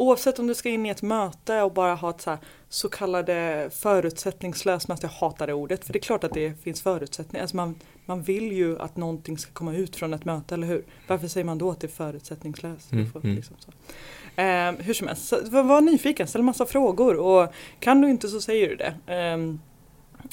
Oavsett 0.00 0.38
om 0.38 0.46
du 0.46 0.54
ska 0.54 0.68
in 0.68 0.86
i 0.86 0.88
ett 0.88 1.02
möte 1.02 1.62
och 1.62 1.72
bara 1.72 1.94
ha 1.94 2.10
ett 2.10 2.20
så 2.20 2.38
så 2.68 2.88
kallade 2.88 3.70
förutsättningslös, 3.72 4.86
jag 5.02 5.08
hatar 5.08 5.46
det 5.46 5.52
ordet, 5.52 5.84
för 5.84 5.92
det 5.92 5.98
är 5.98 6.00
klart 6.00 6.24
att 6.24 6.34
det 6.34 6.62
finns 6.62 6.82
förutsättningar. 6.82 7.42
Alltså 7.42 7.56
man, 7.56 7.74
man 8.06 8.22
vill 8.22 8.52
ju 8.52 8.78
att 8.78 8.96
någonting 8.96 9.38
ska 9.38 9.52
komma 9.52 9.74
ut 9.74 9.96
från 9.96 10.14
ett 10.14 10.24
möte, 10.24 10.54
eller 10.54 10.66
hur? 10.66 10.84
Varför 11.06 11.28
säger 11.28 11.44
man 11.44 11.58
då 11.58 11.70
att 11.70 11.80
det 11.80 11.86
är 11.86 11.88
förutsättningslöst? 11.88 12.92
Mm, 12.92 13.10
mm. 13.22 13.36
Liksom 13.36 13.56
eh, 14.36 14.86
hur 14.86 14.94
som 14.94 15.06
helst, 15.06 15.28
så, 15.28 15.36
var, 15.50 15.62
var 15.62 15.80
nyfiken, 15.80 16.26
ställ 16.26 16.42
massa 16.42 16.66
frågor 16.66 17.16
och 17.16 17.52
kan 17.80 18.00
du 18.00 18.10
inte 18.10 18.28
så 18.28 18.40
säger 18.40 18.68
du 18.68 18.76
det. 18.76 19.14
Eh, 19.14 19.36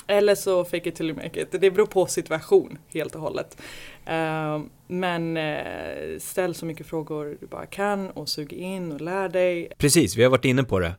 eller 0.08 0.36
så 0.36 0.66
fake 0.66 0.90
it 0.90 0.96
till 0.96 1.10
you 1.10 1.16
make 1.16 1.42
it. 1.42 1.52
Det 1.52 1.72
beror 1.72 1.86
på 1.86 2.06
situation 2.06 2.78
helt 2.94 3.16
och 3.16 3.22
hållet. 3.22 3.58
Ehm, 4.06 4.70
men 4.88 5.38
eh, 5.38 6.20
ställ 6.20 6.56
så 6.56 6.66
mycket 6.66 6.88
frågor 6.88 7.38
du 7.40 7.48
bara 7.48 7.66
kan 7.66 8.10
och 8.10 8.30
sug 8.30 8.54
in 8.54 8.92
och 8.92 9.02
lär 9.02 9.30
dig. 9.30 9.72
Precis, 9.78 10.18
vi 10.18 10.24
har 10.24 10.30
varit 10.30 10.46
inne 10.46 10.64
på 10.64 10.80
det. 10.80 10.96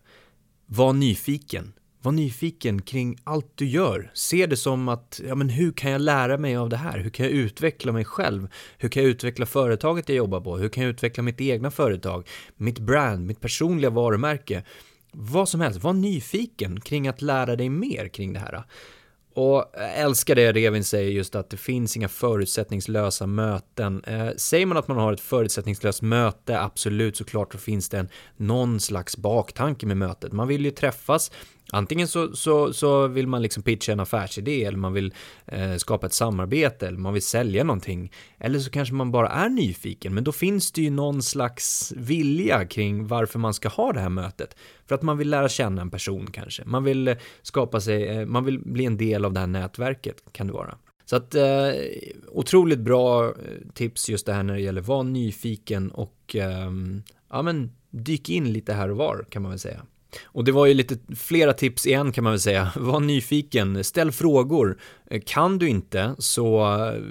Var 0.67 0.93
nyfiken. 0.93 1.73
Var 2.03 2.13
nyfiken 2.13 2.83
kring 2.83 3.17
allt 3.25 3.53
du 3.55 3.67
gör. 3.67 4.11
Se 4.15 4.47
det 4.47 4.57
som 4.57 4.89
att, 4.89 5.21
ja 5.29 5.35
men 5.35 5.49
hur 5.49 5.73
kan 5.73 5.91
jag 5.91 6.01
lära 6.01 6.39
mig 6.39 6.57
av 6.57 6.69
det 6.69 6.77
här? 6.77 6.99
Hur 6.99 7.11
kan 7.11 7.27
jag 7.27 7.33
utveckla 7.33 7.93
mig 7.93 8.05
själv? 8.05 8.49
Hur 8.79 8.89
kan 8.89 9.03
jag 9.03 9.11
utveckla 9.11 9.47
företaget 9.47 10.09
jag 10.09 10.17
jobbar 10.17 10.41
på? 10.41 10.57
Hur 10.57 10.69
kan 10.69 10.83
jag 10.83 10.91
utveckla 10.91 11.23
mitt 11.23 11.41
egna 11.41 11.71
företag? 11.71 12.29
Mitt 12.57 12.79
brand, 12.79 13.27
mitt 13.27 13.41
personliga 13.41 13.91
varumärke? 13.91 14.63
Vad 15.13 15.49
som 15.49 15.61
helst, 15.61 15.83
var 15.83 15.93
nyfiken 15.93 16.81
kring 16.81 17.09
att 17.09 17.23
lära 17.23 17.57
dig 17.57 17.69
mer 17.69 18.09
kring 18.09 18.33
det 18.33 18.41
här. 18.41 18.65
Och 19.35 19.71
jag 19.75 19.95
älskar 19.95 20.35
det 20.35 20.53
Revin 20.53 20.85
säger 20.85 21.11
just 21.11 21.35
att 21.35 21.51
det 21.51 21.57
finns 21.57 21.97
inga 21.97 22.09
förutsättningslösa 22.09 23.27
möten. 23.27 24.05
Eh, 24.05 24.29
säger 24.37 24.67
man 24.67 24.77
att 24.77 24.89
man 24.89 24.97
har 24.97 25.13
ett 25.13 25.21
förutsättningslöst 25.21 26.03
möte, 26.03 26.61
absolut 26.61 27.17
såklart, 27.17 27.53
så 27.53 27.59
finns 27.59 27.89
det 27.89 27.99
en, 27.99 28.09
någon 28.37 28.81
slags 28.81 29.17
baktanke 29.17 29.87
med 29.87 29.97
mötet. 29.97 30.33
Man 30.33 30.49
vill 30.49 30.65
ju 30.65 30.71
träffas, 30.71 31.33
Antingen 31.73 32.09
så, 32.09 32.37
så, 32.37 32.73
så 32.73 33.07
vill 33.07 33.27
man 33.27 33.43
liksom 33.43 33.63
pitcha 33.63 33.93
en 33.93 34.01
affärsidé 34.01 34.65
eller 34.65 34.79
man 34.79 34.93
vill 34.93 35.15
eh, 35.47 35.77
skapa 35.77 36.07
ett 36.07 36.13
samarbete 36.13 36.89
eller 36.89 36.99
man 36.99 37.13
vill 37.13 37.23
sälja 37.23 37.65
någonting. 37.65 38.13
Eller 38.39 38.59
så 38.59 38.71
kanske 38.71 38.95
man 38.95 39.11
bara 39.11 39.29
är 39.29 39.49
nyfiken, 39.49 40.15
men 40.15 40.25
då 40.25 40.33
finns 40.33 40.73
det 40.73 40.83
ju 40.83 40.91
någon 40.91 41.23
slags 41.23 41.93
vilja 41.97 42.67
kring 42.67 43.07
varför 43.07 43.39
man 43.39 43.55
ska 43.55 43.69
ha 43.69 43.93
det 43.93 44.01
här 44.01 44.09
mötet. 44.09 44.57
För 44.87 44.95
att 44.95 45.03
man 45.03 45.19
vill 45.19 45.31
lära 45.31 45.49
känna 45.49 45.83
en 45.83 45.91
person 45.91 46.27
kanske. 46.31 46.65
Man 46.65 46.85
vill 46.85 47.09
eh, 47.09 47.17
skapa 47.43 47.81
sig, 47.81 48.09
eh, 48.09 48.27
man 48.27 48.45
vill 48.45 48.59
bli 48.59 48.85
en 48.85 48.97
del 48.97 49.25
av 49.25 49.33
det 49.33 49.41
här 49.41 49.47
nätverket 49.47 50.23
kan 50.33 50.47
det 50.47 50.53
vara. 50.53 50.79
Så 51.05 51.17
att 51.17 51.35
eh, 51.35 51.71
otroligt 52.29 52.81
bra 52.81 53.25
eh, 53.25 53.33
tips 53.75 54.09
just 54.09 54.27
det 54.27 54.33
här 54.33 54.43
när 54.43 54.55
det 54.55 54.61
gäller 54.61 54.81
att 54.81 54.87
vara 54.87 55.03
nyfiken 55.03 55.91
och 55.91 56.37
eh, 56.37 56.71
ja 57.31 57.43
men 57.43 57.73
dyk 57.91 58.29
in 58.29 58.53
lite 58.53 58.73
här 58.73 58.91
och 58.91 58.97
var 58.97 59.27
kan 59.31 59.43
man 59.43 59.51
väl 59.51 59.59
säga. 59.59 59.83
Och 60.25 60.45
det 60.45 60.53
var 60.53 60.67
ju 60.67 60.75
lite 60.75 60.99
flera 61.17 61.53
tips 61.53 61.87
igen 61.87 62.13
kan 62.13 62.25
man 62.25 62.33
väl 62.33 62.41
säga. 62.41 62.73
Var 62.77 63.01
nyfiken, 63.01 63.85
ställ 63.85 64.13
frågor. 64.13 64.79
Eh, 65.11 65.23
kan 65.27 65.59
du 65.59 65.69
inte 65.69 66.15
så 66.19 66.77
eh, 66.87 67.03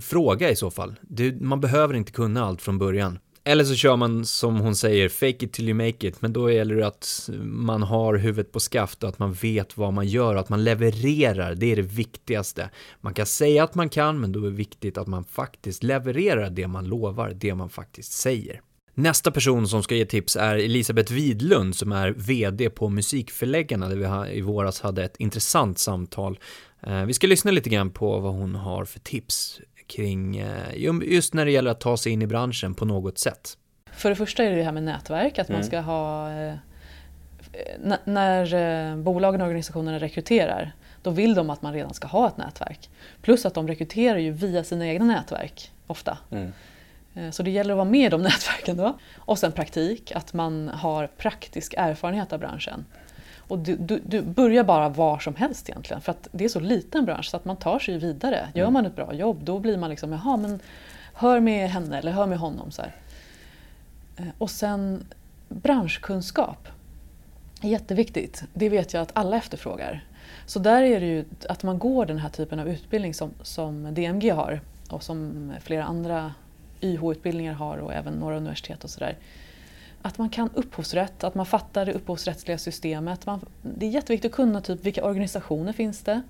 fråga 0.00 0.50
i 0.50 0.56
så 0.56 0.70
fall. 0.70 0.94
man 1.40 1.60
behöver 1.60 1.94
inte 1.94 2.12
kunna 2.12 2.44
allt 2.44 2.62
från 2.62 2.78
början. 2.78 3.18
Eller 3.44 3.64
så 3.64 3.74
kör 3.74 3.96
man 3.96 4.26
som 4.26 4.60
hon 4.60 4.76
säger, 4.76 5.08
fake 5.08 5.44
it 5.44 5.52
till 5.52 5.68
you 5.68 5.74
make 5.74 6.08
it, 6.08 6.22
men 6.22 6.32
då 6.32 6.50
gäller 6.50 6.74
det 6.74 6.86
att 6.86 7.30
eh, 7.32 7.38
man 7.42 7.82
har 7.82 8.14
huvudet 8.14 8.52
på 8.52 8.60
skaft 8.60 9.02
och 9.02 9.08
att 9.08 9.18
man 9.18 9.32
vet 9.32 9.76
vad 9.76 9.92
man 9.92 10.06
gör 10.06 10.34
och 10.34 10.40
att 10.40 10.48
man 10.48 10.64
levererar, 10.64 11.54
det 11.54 11.72
är 11.72 11.76
det 11.76 11.82
viktigaste. 11.82 12.70
Man 13.00 13.14
kan 13.14 13.26
säga 13.26 13.64
att 13.64 13.74
man 13.74 13.88
kan, 13.88 14.20
men 14.20 14.32
då 14.32 14.40
är 14.40 14.44
det 14.44 14.50
viktigt 14.50 14.98
att 14.98 15.06
man 15.06 15.24
faktiskt 15.24 15.82
levererar 15.82 16.50
det 16.50 16.66
man 16.66 16.84
lovar, 16.84 17.30
det 17.30 17.54
man 17.54 17.70
faktiskt 17.70 18.12
säger. 18.12 18.60
Nästa 19.00 19.30
person 19.30 19.68
som 19.68 19.82
ska 19.82 19.94
ge 19.94 20.04
tips 20.04 20.36
är 20.36 20.54
Elisabeth 20.54 21.12
Widlund 21.12 21.76
som 21.76 21.92
är 21.92 22.10
VD 22.10 22.70
på 22.70 22.88
Musikförläggarna 22.88 23.88
där 23.88 23.96
vi 23.96 24.36
i 24.36 24.40
våras 24.40 24.80
hade 24.80 25.04
ett 25.04 25.16
intressant 25.16 25.78
samtal. 25.78 26.38
Eh, 26.82 27.04
vi 27.04 27.14
ska 27.14 27.26
lyssna 27.26 27.50
lite 27.50 27.70
grann 27.70 27.90
på 27.90 28.18
vad 28.18 28.34
hon 28.34 28.54
har 28.54 28.84
för 28.84 29.00
tips 29.00 29.60
kring 29.86 30.38
eh, 30.38 31.02
just 31.02 31.34
när 31.34 31.44
det 31.44 31.50
gäller 31.50 31.70
att 31.70 31.80
ta 31.80 31.96
sig 31.96 32.12
in 32.12 32.22
i 32.22 32.26
branschen 32.26 32.74
på 32.74 32.84
något 32.84 33.18
sätt. 33.18 33.56
För 33.92 34.08
det 34.08 34.16
första 34.16 34.44
är 34.44 34.50
det 34.50 34.56
det 34.56 34.62
här 34.62 34.72
med 34.72 34.82
nätverk, 34.82 35.38
att 35.38 35.48
mm. 35.48 35.60
man 35.60 35.66
ska 35.66 35.80
ha 35.80 36.32
eh, 36.32 36.54
när 38.04 38.96
bolagen 38.96 39.40
och 39.40 39.46
organisationerna 39.46 39.98
rekryterar 39.98 40.72
då 41.02 41.10
vill 41.10 41.34
de 41.34 41.50
att 41.50 41.62
man 41.62 41.72
redan 41.72 41.94
ska 41.94 42.08
ha 42.08 42.28
ett 42.28 42.36
nätverk. 42.36 42.90
Plus 43.22 43.46
att 43.46 43.54
de 43.54 43.68
rekryterar 43.68 44.18
ju 44.18 44.30
via 44.30 44.64
sina 44.64 44.86
egna 44.86 45.04
nätverk 45.04 45.72
ofta. 45.86 46.18
Mm. 46.30 46.52
Eh, 47.14 47.30
så 47.30 47.42
det 47.42 47.50
gäller 47.50 47.72
att 47.72 47.76
vara 47.76 47.90
med 47.90 48.06
i 48.06 48.08
de 48.08 48.22
nätverken 48.22 48.76
då. 48.76 48.98
Och 49.18 49.38
sen 49.38 49.52
praktik, 49.52 50.12
att 50.12 50.32
man 50.32 50.68
har 50.68 51.06
praktisk 51.06 51.74
erfarenhet 51.76 52.32
av 52.32 52.38
branschen. 52.38 52.84
Och 53.50 53.58
du, 53.58 53.76
du, 53.76 54.02
du, 54.06 54.22
börjar 54.22 54.64
bara 54.64 54.88
var 54.88 55.18
som 55.18 55.34
helst 55.34 55.68
egentligen, 55.68 56.02
för 56.02 56.12
att 56.12 56.28
det 56.32 56.44
är 56.44 56.48
så 56.48 56.60
liten 56.60 57.04
bransch 57.04 57.30
så 57.30 57.36
att 57.36 57.44
man 57.44 57.56
tar 57.56 57.78
sig 57.78 57.98
vidare. 57.98 58.48
Gör 58.54 58.62
mm. 58.62 58.72
man 58.72 58.86
ett 58.86 58.96
bra 58.96 59.14
jobb 59.14 59.44
då 59.44 59.58
blir 59.58 59.78
man 59.78 59.90
liksom, 59.90 60.12
jaha 60.12 60.36
men 60.36 60.60
hör 61.14 61.40
med 61.40 61.70
henne 61.70 61.98
eller 61.98 62.12
hör 62.12 62.26
med 62.26 62.38
honom. 62.38 62.70
Så 62.70 62.82
här. 62.82 62.94
Eh, 64.16 64.24
och 64.38 64.50
sen 64.50 65.06
branschkunskap. 65.48 66.68
Jätteviktigt. 67.60 68.44
Det 68.52 68.68
vet 68.68 68.92
jag 68.92 69.02
att 69.02 69.10
alla 69.12 69.36
efterfrågar. 69.36 70.04
Så 70.46 70.58
där 70.58 70.82
är 70.82 71.00
det 71.00 71.06
ju 71.06 71.24
att 71.48 71.62
man 71.62 71.78
går 71.78 72.06
den 72.06 72.18
här 72.18 72.28
typen 72.28 72.60
av 72.60 72.68
utbildning 72.68 73.14
som, 73.14 73.30
som 73.42 73.94
DMG 73.94 74.30
har 74.30 74.60
och 74.90 75.02
som 75.02 75.52
flera 75.60 75.84
andra 75.84 76.34
YH-utbildningar 76.80 77.52
har 77.52 77.78
och 77.78 77.94
även 77.94 78.14
några 78.14 78.36
universitet 78.36 78.84
och 78.84 78.90
sådär. 78.90 79.16
Att 80.02 80.18
man 80.18 80.30
kan 80.30 80.50
upphovsrätt, 80.54 81.24
att 81.24 81.34
man 81.34 81.46
fattar 81.46 81.86
det 81.86 81.92
upphovsrättsliga 81.92 82.58
systemet. 82.58 83.26
Man, 83.26 83.40
det 83.62 83.86
är 83.86 83.90
jätteviktigt 83.90 84.30
att 84.32 84.36
kunna 84.36 84.60
typ 84.60 84.84
vilka 84.84 85.04
organisationer 85.04 85.72
finns 85.72 86.02
det? 86.02 86.22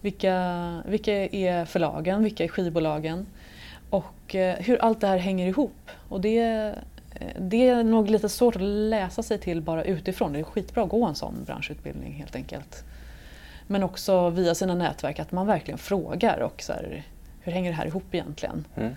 Vilka, 0.00 0.82
vilka 0.86 1.12
är 1.12 1.64
förlagen? 1.64 2.24
Vilka 2.24 2.44
är 2.44 2.48
skivbolagen? 2.48 3.26
Och 3.90 4.34
eh, 4.34 4.56
hur 4.58 4.82
allt 4.82 5.00
det 5.00 5.06
här 5.06 5.18
hänger 5.18 5.46
ihop. 5.46 5.90
Och 6.08 6.20
det, 6.20 6.38
eh, 7.14 7.26
det 7.40 7.68
är 7.68 7.84
nog 7.84 8.10
lite 8.10 8.28
svårt 8.28 8.56
att 8.56 8.62
läsa 8.62 9.22
sig 9.22 9.38
till 9.38 9.62
bara 9.62 9.84
utifrån. 9.84 10.32
Det 10.32 10.38
är 10.38 10.42
skitbra 10.42 10.82
att 10.82 10.88
gå 10.88 11.04
en 11.04 11.14
sån 11.14 11.44
branschutbildning 11.46 12.12
helt 12.12 12.36
enkelt. 12.36 12.84
Men 13.66 13.82
också 13.82 14.30
via 14.30 14.54
sina 14.54 14.74
nätverk 14.74 15.18
att 15.18 15.32
man 15.32 15.46
verkligen 15.46 15.78
frågar 15.78 16.38
och 16.40 16.62
så 16.62 16.72
här, 16.72 17.02
hur 17.40 17.52
hänger 17.52 17.70
det 17.70 17.76
här 17.76 17.86
ihop 17.86 18.14
egentligen? 18.14 18.64
Mm. 18.76 18.94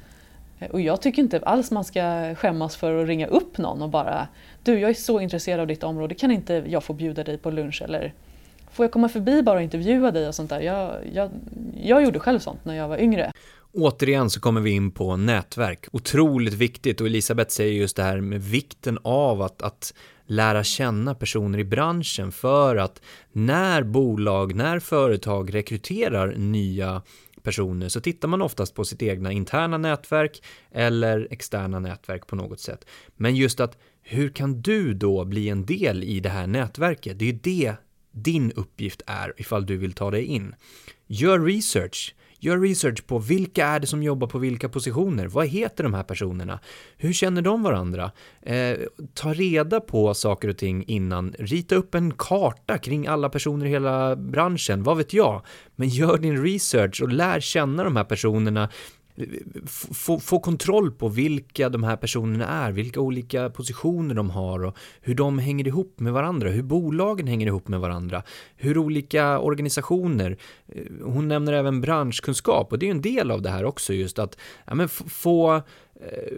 Eh, 0.60 0.70
och 0.70 0.82
jag 0.82 1.02
tycker 1.02 1.22
inte 1.22 1.40
alls 1.40 1.72
man 1.72 1.84
ska 1.84 2.36
skämmas 2.36 2.76
för 2.76 3.02
att 3.02 3.08
ringa 3.08 3.28
upp 3.28 3.58
någon 3.58 3.82
och 3.82 3.90
bara 3.90 4.28
Du, 4.64 4.80
jag 4.80 4.90
är 4.90 4.94
så 4.94 5.20
intresserad 5.20 5.60
av 5.60 5.68
ditt 5.68 5.84
område, 5.84 6.16
kan 6.16 6.32
inte 6.32 6.64
jag 6.68 6.84
få 6.84 6.94
bjuda 6.94 7.24
dig 7.24 7.38
på 7.38 7.52
lunch 7.52 7.82
eller 7.82 8.14
Får 8.76 8.84
jag 8.84 8.92
komma 8.92 9.10
förbi 9.10 9.42
bara 9.42 9.56
och 9.56 9.64
intervjua 9.64 10.12
dig 10.12 10.28
och 10.28 10.36
sånt 10.36 10.50
där? 10.50 10.60
Jag, 10.60 10.96
jag, 11.14 11.30
jag 11.84 12.04
gjorde 12.04 12.20
själv 12.20 12.40
sånt 12.40 12.66
när 12.66 12.76
jag 12.76 12.88
var 12.88 12.98
yngre. 12.98 13.32
Återigen 13.74 14.30
så 14.30 14.40
kommer 14.40 14.62
vi 14.62 14.72
in 14.72 14.92
på 14.92 15.18
nätverk. 15.18 15.86
Otroligt 15.92 16.54
viktigt 16.54 17.02
och 17.02 17.08
Elisabeth 17.08 17.50
säger 17.50 17.74
just 17.74 17.96
det 17.96 18.04
här 18.04 18.22
med 18.22 18.44
vikten 18.44 19.00
av 19.04 19.42
att, 19.42 19.62
att 19.62 19.94
lära 20.26 20.64
känna 20.64 21.16
personer 21.16 21.60
i 21.60 21.64
branschen 21.64 22.32
för 22.32 22.76
att 22.76 23.02
när 23.32 23.84
bolag, 23.84 24.56
när 24.56 24.80
företag 24.80 25.56
rekryterar 25.56 26.36
nya 26.38 27.02
personer 27.46 27.90
så 27.90 28.02
tittar 28.02 28.28
man 28.28 28.42
oftast 28.42 28.75
på 28.75 28.86
sitt 28.86 29.02
egna 29.02 29.32
interna 29.32 29.78
nätverk 29.78 30.44
eller 30.72 31.28
externa 31.32 31.80
nätverk 31.80 32.28
på 32.28 32.36
något 32.36 32.60
sätt. 32.60 32.86
Men 33.16 33.36
just 33.36 33.60
att 33.60 33.78
hur 34.02 34.30
kan 34.30 34.62
du 34.62 34.94
då 34.94 35.25
bli 35.25 35.50
en 35.50 35.66
del 35.66 36.04
i 36.04 36.20
det 36.20 36.30
här 36.30 36.48
nätverket? 36.48 37.20
Det 37.20 37.25
är 37.25 37.32
ju 37.32 37.40
det 37.44 37.75
din 38.12 38.52
uppgift 38.52 39.02
är 39.08 39.34
ifall 39.38 39.66
du 39.66 39.78
vill 39.78 39.94
ta 39.94 40.12
dig 40.12 40.24
in. 40.24 40.56
Gör 41.08 41.40
research. 41.40 42.16
Gör 42.39 42.60
research 42.60 43.08
på 43.08 43.20
vilka 43.20 43.65
är 43.65 43.80
det 43.80 43.88
som 43.88 44.04
jobbar 44.04 44.27
på 44.27 44.38
vilka 44.38 44.70
positioner? 44.70 45.27
Vad 45.27 45.48
heter 45.48 45.84
de 45.84 45.94
här 45.94 46.04
personerna? 46.04 46.60
Hur 46.98 47.13
känner 47.13 47.42
de 47.42 47.63
varandra? 47.63 48.12
Eh, 48.42 48.77
ta 49.13 49.34
reda 49.34 49.80
på 49.82 50.13
saker 50.13 50.48
och 50.48 50.58
ting 50.58 50.84
innan. 50.88 51.36
Rita 51.39 51.75
upp 51.75 51.96
en 51.96 52.13
karta 52.13 52.77
kring 52.77 53.08
alla 53.08 53.30
personer 53.30 53.65
i 53.65 53.70
hela 53.70 54.15
branschen. 54.15 54.84
Vad 54.84 54.98
vet 54.98 55.13
jag? 55.13 55.42
Men 55.75 55.89
gör 55.89 56.18
din 56.18 56.44
research 56.44 57.01
och 57.01 57.10
lär 57.10 57.39
känna 57.39 57.84
de 57.84 57.96
här 57.96 58.04
personerna 58.04 58.70
få, 59.91 60.19
få 60.19 60.39
kontroll 60.39 60.91
på 60.91 61.07
vilka 61.07 61.69
de 61.69 61.84
här 61.84 61.95
personerna 61.95 62.48
är, 62.48 62.72
vilka 62.72 63.00
olika 63.00 63.50
positioner 63.50 64.15
de 64.15 64.29
har 64.29 64.63
och 64.63 64.77
hur 65.01 65.15
de 65.15 65.39
hänger 65.39 65.67
ihop 65.67 66.00
med 66.00 66.13
varandra, 66.13 66.50
hur 66.50 66.63
bolagen 66.63 67.27
hänger 67.27 67.48
ihop 67.48 67.67
med 67.67 67.79
varandra, 67.79 68.24
hur 68.55 68.77
olika 68.77 69.39
organisationer, 69.39 70.38
eh, 70.67 70.84
hon 71.03 71.27
nämner 71.27 71.53
även 71.53 71.81
branschkunskap 71.81 72.72
och 72.72 72.79
det 72.79 72.88
är 72.88 72.91
en 72.91 73.01
del 73.01 73.31
av 73.31 73.41
det 73.41 73.50
här 73.50 73.65
också 73.65 73.93
just 73.93 74.19
att 74.19 74.38
ja, 74.65 74.75
men 74.75 74.89
få 74.89 75.62
Eh, 76.02 76.38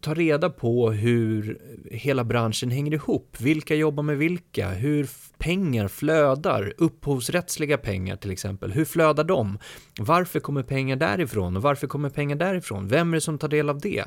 ta 0.00 0.14
reda 0.14 0.50
på 0.50 0.90
hur 0.90 1.58
hela 1.90 2.24
branschen 2.24 2.70
hänger 2.70 2.94
ihop. 2.94 3.36
Vilka 3.40 3.74
jobbar 3.74 4.02
med 4.02 4.18
vilka? 4.18 4.70
Hur 4.70 5.08
pengar 5.38 5.88
flödar? 5.88 6.72
Upphovsrättsliga 6.78 7.78
pengar 7.78 8.16
till 8.16 8.30
exempel. 8.30 8.72
Hur 8.72 8.84
flödar 8.84 9.24
de? 9.24 9.58
Varför 10.00 10.40
kommer 10.40 10.62
pengar 10.62 10.96
därifrån? 10.96 11.56
Och 11.56 11.62
varför 11.62 11.86
kommer 11.86 12.10
pengar 12.10 12.36
därifrån? 12.36 12.88
Vem 12.88 13.12
är 13.12 13.16
det 13.16 13.20
som 13.20 13.38
tar 13.38 13.48
del 13.48 13.70
av 13.70 13.80
det? 13.80 14.04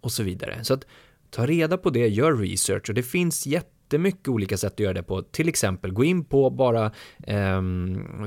Och 0.00 0.12
så 0.12 0.22
vidare. 0.22 0.64
Så 0.64 0.74
att 0.74 0.86
ta 1.30 1.46
reda 1.46 1.78
på 1.78 1.90
det, 1.90 2.08
gör 2.08 2.36
research 2.36 2.88
och 2.88 2.94
det 2.94 3.02
finns 3.02 3.46
jättemycket 3.46 4.28
olika 4.28 4.56
sätt 4.56 4.72
att 4.72 4.80
göra 4.80 4.92
det 4.92 5.02
på. 5.02 5.22
Till 5.22 5.48
exempel, 5.48 5.92
gå 5.92 6.04
in 6.04 6.24
på 6.24 6.50
bara 6.50 6.84
eh, 7.26 7.62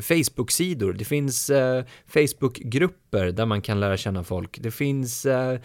Facebook-sidor. 0.02 0.94
Det 0.94 1.06
finns 1.06 1.50
eh, 1.50 1.84
Facebook-grupper 2.08 3.32
där 3.32 3.46
man 3.46 3.62
kan 3.62 3.80
lära 3.80 3.98
känna 3.98 4.24
folk. 4.24 4.60
Det 4.62 4.72
finns 4.72 5.26
eh, 5.26 5.60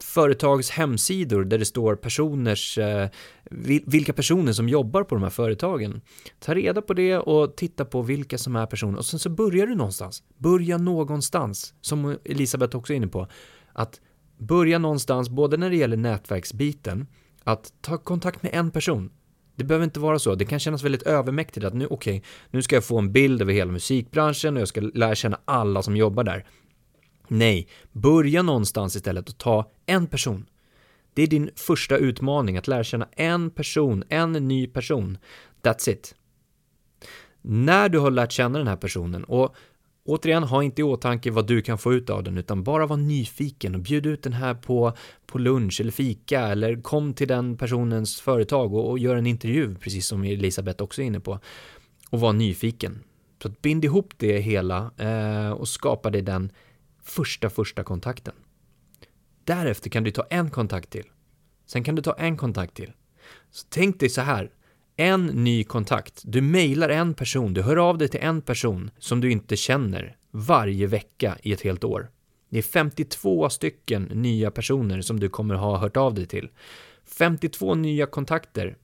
företags 0.00 0.70
hemsidor 0.70 1.44
där 1.44 1.58
det 1.58 1.64
står 1.64 1.96
personers, 1.96 2.78
eh, 2.78 3.08
vilka 3.86 4.12
personer 4.12 4.52
som 4.52 4.68
jobbar 4.68 5.04
på 5.04 5.14
de 5.14 5.22
här 5.22 5.30
företagen. 5.30 6.00
Ta 6.38 6.54
reda 6.54 6.82
på 6.82 6.94
det 6.94 7.18
och 7.18 7.56
titta 7.56 7.84
på 7.84 8.02
vilka 8.02 8.38
som 8.38 8.56
är 8.56 8.66
personer 8.66 8.98
och 8.98 9.06
sen 9.06 9.18
så 9.18 9.30
börjar 9.30 9.66
du 9.66 9.74
någonstans. 9.74 10.22
Börja 10.38 10.78
någonstans, 10.78 11.74
som 11.80 12.18
Elisabeth 12.24 12.76
också 12.76 12.92
är 12.92 12.96
inne 12.96 13.08
på. 13.08 13.28
Att 13.72 14.00
börja 14.38 14.78
någonstans, 14.78 15.28
både 15.28 15.56
när 15.56 15.70
det 15.70 15.76
gäller 15.76 15.96
nätverksbiten, 15.96 17.06
att 17.44 17.72
ta 17.80 17.98
kontakt 17.98 18.42
med 18.42 18.54
en 18.54 18.70
person. 18.70 19.10
Det 19.56 19.64
behöver 19.64 19.84
inte 19.84 20.00
vara 20.00 20.18
så. 20.18 20.34
Det 20.34 20.44
kan 20.44 20.58
kännas 20.58 20.82
väldigt 20.82 21.02
övermäktigt 21.02 21.66
att 21.66 21.74
nu, 21.74 21.86
okej, 21.86 22.18
okay, 22.18 22.28
nu 22.50 22.62
ska 22.62 22.76
jag 22.76 22.84
få 22.84 22.98
en 22.98 23.12
bild 23.12 23.42
över 23.42 23.52
hela 23.52 23.72
musikbranschen 23.72 24.56
och 24.56 24.60
jag 24.60 24.68
ska 24.68 24.80
lära 24.80 25.14
känna 25.14 25.38
alla 25.44 25.82
som 25.82 25.96
jobbar 25.96 26.24
där. 26.24 26.44
Nej, 27.28 27.68
börja 27.92 28.42
någonstans 28.42 28.96
istället 28.96 29.28
och 29.28 29.38
ta 29.38 29.70
en 29.86 30.06
person. 30.06 30.46
Det 31.14 31.22
är 31.22 31.26
din 31.26 31.50
första 31.56 31.96
utmaning, 31.96 32.56
att 32.56 32.68
lära 32.68 32.84
känna 32.84 33.08
en 33.12 33.50
person, 33.50 34.04
en 34.08 34.32
ny 34.32 34.66
person. 34.66 35.18
That's 35.62 35.90
it. 35.90 36.14
När 37.42 37.88
du 37.88 37.98
har 37.98 38.10
lärt 38.10 38.32
känna 38.32 38.58
den 38.58 38.68
här 38.68 38.76
personen 38.76 39.24
och 39.24 39.54
återigen, 40.04 40.42
ha 40.42 40.62
inte 40.62 40.80
i 40.80 40.84
åtanke 40.84 41.30
vad 41.30 41.46
du 41.46 41.62
kan 41.62 41.78
få 41.78 41.94
ut 41.94 42.10
av 42.10 42.22
den, 42.22 42.38
utan 42.38 42.62
bara 42.62 42.86
var 42.86 42.96
nyfiken 42.96 43.74
och 43.74 43.80
bjud 43.80 44.06
ut 44.06 44.22
den 44.22 44.32
här 44.32 44.54
på, 44.54 44.92
på 45.26 45.38
lunch 45.38 45.80
eller 45.80 45.92
fika 45.92 46.40
eller 46.40 46.82
kom 46.82 47.14
till 47.14 47.28
den 47.28 47.56
personens 47.56 48.20
företag 48.20 48.74
och, 48.74 48.90
och 48.90 48.98
gör 48.98 49.16
en 49.16 49.26
intervju, 49.26 49.74
precis 49.74 50.06
som 50.06 50.24
Elisabeth 50.24 50.82
också 50.82 51.02
är 51.02 51.06
inne 51.06 51.20
på, 51.20 51.38
och 52.10 52.20
var 52.20 52.32
nyfiken. 52.32 53.00
Så 53.42 53.48
bind 53.62 53.84
ihop 53.84 54.12
det 54.16 54.38
hela 54.38 54.90
eh, 54.96 55.50
och 55.50 55.68
skapa 55.68 56.10
dig 56.10 56.22
den 56.22 56.50
första, 57.04 57.50
första 57.50 57.84
kontakten. 57.84 58.34
Därefter 59.44 59.90
kan 59.90 60.04
du 60.04 60.10
ta 60.10 60.26
en 60.30 60.50
kontakt 60.50 60.90
till. 60.90 61.04
Sen 61.66 61.84
kan 61.84 61.94
du 61.94 62.02
ta 62.02 62.14
en 62.14 62.36
kontakt 62.36 62.74
till. 62.74 62.92
Så 63.50 63.66
tänk 63.70 64.00
dig 64.00 64.08
så 64.08 64.20
här, 64.20 64.50
en 64.96 65.26
ny 65.26 65.64
kontakt. 65.64 66.22
Du 66.24 66.40
mejlar 66.40 66.88
en 66.88 67.14
person, 67.14 67.54
du 67.54 67.62
hör 67.62 67.76
av 67.76 67.98
dig 67.98 68.08
till 68.08 68.20
en 68.22 68.42
person 68.42 68.90
som 68.98 69.20
du 69.20 69.30
inte 69.30 69.56
känner 69.56 70.16
varje 70.30 70.86
vecka 70.86 71.38
i 71.42 71.52
ett 71.52 71.60
helt 71.60 71.84
år. 71.84 72.10
Det 72.48 72.58
är 72.58 72.62
52 72.62 73.50
stycken 73.50 74.02
nya 74.02 74.50
personer 74.50 75.00
som 75.00 75.20
du 75.20 75.28
kommer 75.28 75.54
ha 75.54 75.78
hört 75.78 75.96
av 75.96 76.14
dig 76.14 76.26
till. 76.26 76.48
52 77.04 77.74
nya 77.74 78.06
kontakter. 78.06 78.76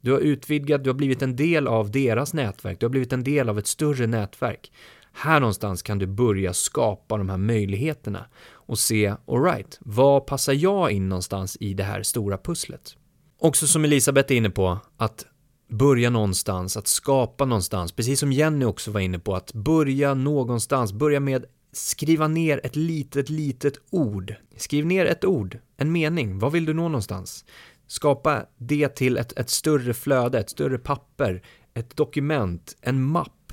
Du 0.00 0.12
har 0.12 0.18
utvidgat, 0.18 0.84
du 0.84 0.90
har 0.90 0.94
blivit 0.94 1.22
en 1.22 1.36
del 1.36 1.68
av 1.68 1.90
deras 1.90 2.34
nätverk, 2.34 2.80
du 2.80 2.86
har 2.86 2.90
blivit 2.90 3.12
en 3.12 3.24
del 3.24 3.48
av 3.48 3.58
ett 3.58 3.66
större 3.66 4.06
nätverk. 4.06 4.72
Här 5.12 5.40
någonstans 5.40 5.82
kan 5.82 5.98
du 5.98 6.06
börja 6.06 6.52
skapa 6.52 7.16
de 7.16 7.28
här 7.28 7.36
möjligheterna 7.36 8.26
och 8.52 8.78
se, 8.78 9.14
alright, 9.26 9.78
vad 9.80 10.26
passar 10.26 10.52
jag 10.52 10.90
in 10.90 11.08
någonstans 11.08 11.56
i 11.60 11.74
det 11.74 11.84
här 11.84 12.02
stora 12.02 12.38
pusslet? 12.38 12.96
Också 13.38 13.66
som 13.66 13.84
Elisabeth 13.84 14.32
är 14.32 14.36
inne 14.36 14.50
på, 14.50 14.78
att 14.96 15.26
börja 15.68 16.10
någonstans, 16.10 16.76
att 16.76 16.86
skapa 16.86 17.44
någonstans, 17.44 17.92
precis 17.92 18.20
som 18.20 18.32
Jenny 18.32 18.64
också 18.64 18.90
var 18.90 19.00
inne 19.00 19.18
på, 19.18 19.36
att 19.36 19.52
börja 19.52 20.14
någonstans, 20.14 20.92
börja 20.92 21.20
med 21.20 21.44
skriva 21.72 22.28
ner 22.28 22.60
ett 22.64 22.76
litet, 22.76 23.28
litet 23.28 23.74
ord. 23.90 24.34
Skriv 24.56 24.86
ner 24.86 25.06
ett 25.06 25.24
ord, 25.24 25.58
en 25.76 25.92
mening, 25.92 26.38
vad 26.38 26.52
vill 26.52 26.64
du 26.64 26.74
nå 26.74 26.82
någonstans? 26.82 27.44
Skapa 27.86 28.46
det 28.58 28.88
till 28.88 29.16
ett, 29.16 29.38
ett 29.38 29.50
större 29.50 29.94
flöde, 29.94 30.38
ett 30.38 30.50
större 30.50 30.78
papper, 30.78 31.42
ett 31.74 31.96
dokument, 31.96 32.76
en 32.80 33.02
mapp. 33.02 33.52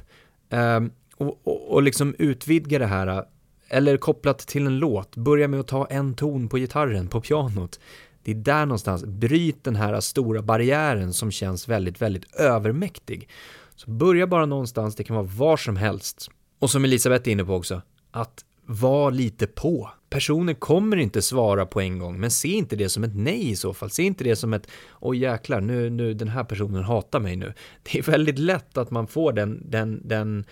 Um, 0.50 0.92
och, 1.18 1.40
och, 1.44 1.74
och 1.74 1.84
liksom 1.84 2.16
utvidga 2.20 2.80
det 2.80 2.86
här, 2.86 3.26
eller 3.70 3.98
kopplat 3.98 4.40
till 4.40 4.68
en 4.68 4.80
låt, 4.80 5.16
börja 5.16 5.48
med 5.48 5.60
att 5.60 5.68
ta 5.68 5.86
en 5.86 6.16
ton 6.16 6.50
på 6.50 6.58
gitarren, 6.58 7.08
på 7.08 7.22
pianot. 7.22 7.80
Det 8.24 8.32
är 8.32 8.36
där 8.36 8.66
någonstans, 8.66 9.06
bryt 9.06 9.64
den 9.64 9.76
här 9.76 10.00
stora 10.00 10.42
barriären 10.42 11.14
som 11.14 11.32
känns 11.32 11.68
väldigt, 11.68 12.02
väldigt 12.02 12.36
övermäktig. 12.36 13.30
Så 13.76 13.92
börja 13.92 14.28
bara 14.28 14.46
någonstans, 14.46 14.96
det 14.96 15.04
kan 15.04 15.16
vara 15.16 15.26
var 15.26 15.58
som 15.58 15.78
helst. 15.78 16.30
Och 16.60 16.70
som 16.70 16.86
Elisabeth 16.86 17.30
är 17.30 17.32
inne 17.32 17.46
på 17.46 17.54
också, 17.54 17.82
att 18.12 18.46
vara 18.66 19.10
lite 19.10 19.48
på. 19.48 19.90
Personen 20.10 20.56
kommer 20.56 20.98
inte 20.98 21.22
svara 21.22 21.66
på 21.66 21.82
en 21.82 22.00
gång, 22.00 22.20
men 22.20 22.32
se 22.32 22.48
inte 22.48 22.76
det 22.76 22.90
som 22.90 23.04
ett 23.04 23.16
nej 23.16 23.50
i 23.50 23.56
så 23.56 23.74
fall. 23.74 23.90
Se 23.90 24.04
inte 24.04 24.24
det 24.24 24.36
som 24.36 24.54
ett, 24.54 24.68
oj 25.00 25.18
jäklar, 25.18 25.62
nu, 25.62 25.90
nu, 25.90 26.14
den 26.14 26.28
här 26.28 26.44
personen 26.44 26.84
hatar 26.84 27.20
mig 27.20 27.36
nu. 27.36 27.54
Det 27.84 28.00
är 28.00 28.04
väldigt 28.04 28.40
lätt 28.40 28.78
att 28.78 28.92
man 28.92 29.08
får 29.08 29.34
den, 29.34 29.64
den, 29.70 30.02
den 30.08 30.46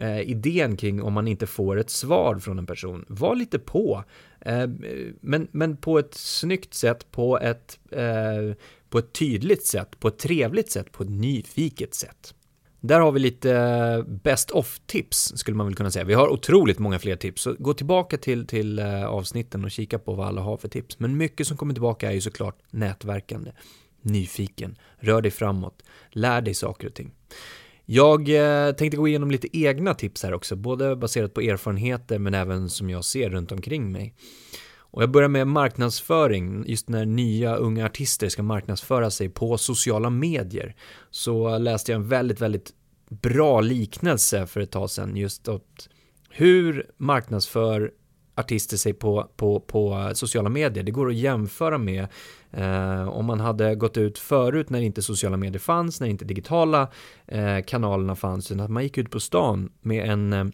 eh, 0.00 0.20
idén 0.20 0.76
kring 0.76 1.02
om 1.02 1.12
man 1.12 1.28
inte 1.28 1.46
får 1.46 1.78
ett 1.78 1.90
svar 1.90 2.38
från 2.38 2.58
en 2.58 2.66
person. 2.66 3.04
Var 3.08 3.34
lite 3.34 3.58
på, 3.58 4.04
eh, 4.40 4.66
men, 5.20 5.48
men 5.50 5.76
på 5.76 5.98
ett 5.98 6.14
snyggt 6.14 6.74
sätt, 6.74 7.10
på 7.10 7.38
ett, 7.38 7.78
eh, 7.90 8.56
på 8.88 8.98
ett 8.98 9.12
tydligt 9.12 9.66
sätt, 9.66 10.00
på 10.00 10.08
ett 10.08 10.18
trevligt 10.18 10.70
sätt, 10.70 10.92
på 10.92 11.02
ett 11.02 11.10
nyfiket 11.10 11.94
sätt. 11.94 12.34
Där 12.80 13.00
har 13.00 13.12
vi 13.12 13.20
lite 13.20 14.04
best 14.06 14.50
of-tips 14.50 15.32
skulle 15.36 15.56
man 15.56 15.66
väl 15.66 15.74
kunna 15.76 15.90
säga. 15.90 16.04
Vi 16.04 16.14
har 16.14 16.28
otroligt 16.28 16.78
många 16.78 16.98
fler 16.98 17.16
tips, 17.16 17.42
så 17.42 17.54
gå 17.58 17.74
tillbaka 17.74 18.16
till, 18.16 18.46
till 18.46 18.78
eh, 18.78 19.04
avsnitten 19.04 19.64
och 19.64 19.70
kika 19.70 19.98
på 19.98 20.14
vad 20.14 20.26
alla 20.26 20.40
har 20.40 20.56
för 20.56 20.68
tips. 20.68 20.98
Men 20.98 21.16
mycket 21.16 21.46
som 21.46 21.56
kommer 21.56 21.74
tillbaka 21.74 22.08
är 22.08 22.14
ju 22.14 22.20
såklart 22.20 22.58
nätverkande, 22.70 23.52
nyfiken, 24.02 24.78
rör 24.98 25.22
dig 25.22 25.30
framåt, 25.30 25.82
lär 26.10 26.40
dig 26.40 26.54
saker 26.54 26.86
och 26.86 26.94
ting. 26.94 27.12
Jag 27.92 28.28
eh, 28.28 28.72
tänkte 28.72 28.96
gå 28.96 29.08
igenom 29.08 29.30
lite 29.30 29.58
egna 29.58 29.94
tips 29.94 30.22
här 30.22 30.34
också, 30.34 30.56
både 30.56 30.96
baserat 30.96 31.34
på 31.34 31.40
erfarenheter 31.40 32.18
men 32.18 32.34
även 32.34 32.68
som 32.68 32.90
jag 32.90 33.04
ser 33.04 33.30
runt 33.30 33.52
omkring 33.52 33.92
mig. 33.92 34.14
Och 34.78 35.02
jag 35.02 35.10
börjar 35.10 35.28
med 35.28 35.46
marknadsföring, 35.46 36.64
just 36.66 36.88
när 36.88 37.06
nya 37.06 37.56
unga 37.56 37.86
artister 37.86 38.28
ska 38.28 38.42
marknadsföra 38.42 39.10
sig 39.10 39.28
på 39.28 39.58
sociala 39.58 40.10
medier. 40.10 40.76
Så 41.10 41.58
läste 41.58 41.92
jag 41.92 42.00
en 42.00 42.08
väldigt, 42.08 42.40
väldigt 42.40 42.70
bra 43.08 43.60
liknelse 43.60 44.46
för 44.46 44.60
ett 44.60 44.70
tag 44.70 44.90
sedan, 44.90 45.16
just 45.16 45.48
åt 45.48 45.88
hur 46.30 46.90
marknadsför 46.96 47.90
artister 48.40 48.76
sig 48.76 48.92
på, 48.92 49.30
på, 49.36 49.60
på 49.60 50.10
sociala 50.14 50.48
medier. 50.48 50.84
Det 50.84 50.90
går 50.90 51.08
att 51.08 51.14
jämföra 51.14 51.78
med 51.78 52.06
eh, 52.50 53.08
om 53.08 53.26
man 53.26 53.40
hade 53.40 53.74
gått 53.74 53.96
ut 53.96 54.18
förut 54.18 54.70
när 54.70 54.80
inte 54.80 55.02
sociala 55.02 55.36
medier 55.36 55.58
fanns, 55.58 56.00
när 56.00 56.08
inte 56.08 56.24
digitala 56.24 56.88
eh, 57.26 57.60
kanalerna 57.66 58.16
fanns, 58.16 58.50
utan 58.50 58.64
att 58.64 58.70
man 58.70 58.82
gick 58.82 58.98
ut 58.98 59.10
på 59.10 59.20
stan 59.20 59.72
med 59.80 60.10
en, 60.10 60.32
eh, 60.32 60.46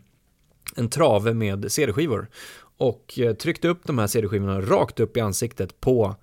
en 0.77 0.88
trave 0.88 1.35
med 1.35 1.72
CD-skivor 1.72 2.29
och 2.79 3.18
eh, 3.18 3.35
tryckte 3.35 3.68
upp 3.68 3.81
de 3.85 3.99
här 3.99 4.07
CD-skivorna 4.07 4.61
rakt 4.61 5.01
upp 5.01 5.16
i 5.16 5.20
ansiktet 5.20 5.81
på 5.81 6.16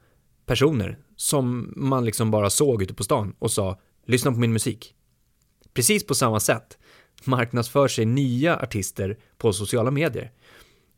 personer 0.45 0.97
som 1.15 1.73
man 1.75 2.05
liksom 2.05 2.31
bara 2.31 2.49
såg 2.49 2.83
ute 2.83 2.93
på 2.93 3.03
stan 3.03 3.35
och 3.39 3.51
sa 3.51 3.79
lyssna 4.05 4.31
på 4.31 4.39
min 4.39 4.53
musik. 4.53 4.95
Precis 5.73 6.07
på 6.07 6.15
samma 6.15 6.39
sätt 6.39 6.77
marknadsför 7.23 7.87
sig 7.87 8.05
nya 8.05 8.57
artister 8.57 9.17
på 9.37 9.53
sociala 9.53 9.91
medier. 9.91 10.31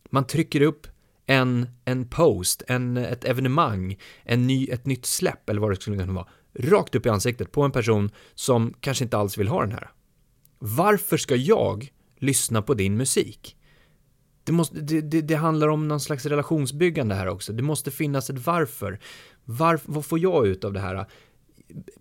Man 0.09 0.27
trycker 0.27 0.61
upp 0.61 0.87
en, 1.25 1.67
en 1.85 2.09
post, 2.09 2.63
en, 2.67 2.97
ett 2.97 3.25
evenemang, 3.25 3.97
en 4.23 4.47
ny, 4.47 4.67
ett 4.67 4.85
nytt 4.85 5.05
släpp 5.05 5.49
eller 5.49 5.61
vad 5.61 5.71
det 5.71 5.75
skulle 5.75 5.97
kunna 5.97 6.13
vara, 6.13 6.27
rakt 6.59 6.95
upp 6.95 7.05
i 7.05 7.09
ansiktet 7.09 7.51
på 7.51 7.61
en 7.61 7.71
person 7.71 8.11
som 8.35 8.73
kanske 8.79 9.03
inte 9.03 9.17
alls 9.17 9.37
vill 9.37 9.47
ha 9.47 9.61
den 9.61 9.71
här. 9.71 9.91
Varför 10.59 11.17
ska 11.17 11.35
jag 11.35 11.91
lyssna 12.19 12.61
på 12.61 12.73
din 12.73 12.97
musik? 12.97 13.57
Det, 14.43 14.51
måste, 14.51 14.81
det, 14.81 15.01
det, 15.01 15.21
det, 15.21 15.35
handlar 15.35 15.67
om 15.67 15.87
någon 15.87 15.99
slags 15.99 16.25
relationsbyggande 16.25 17.15
här 17.15 17.27
också. 17.27 17.53
Det 17.53 17.63
måste 17.63 17.91
finnas 17.91 18.29
ett 18.29 18.45
varför. 18.45 18.99
varför. 19.45 19.91
Vad 19.91 20.05
får 20.05 20.19
jag 20.19 20.47
ut 20.47 20.63
av 20.63 20.73
det 20.73 20.79
här? 20.79 21.05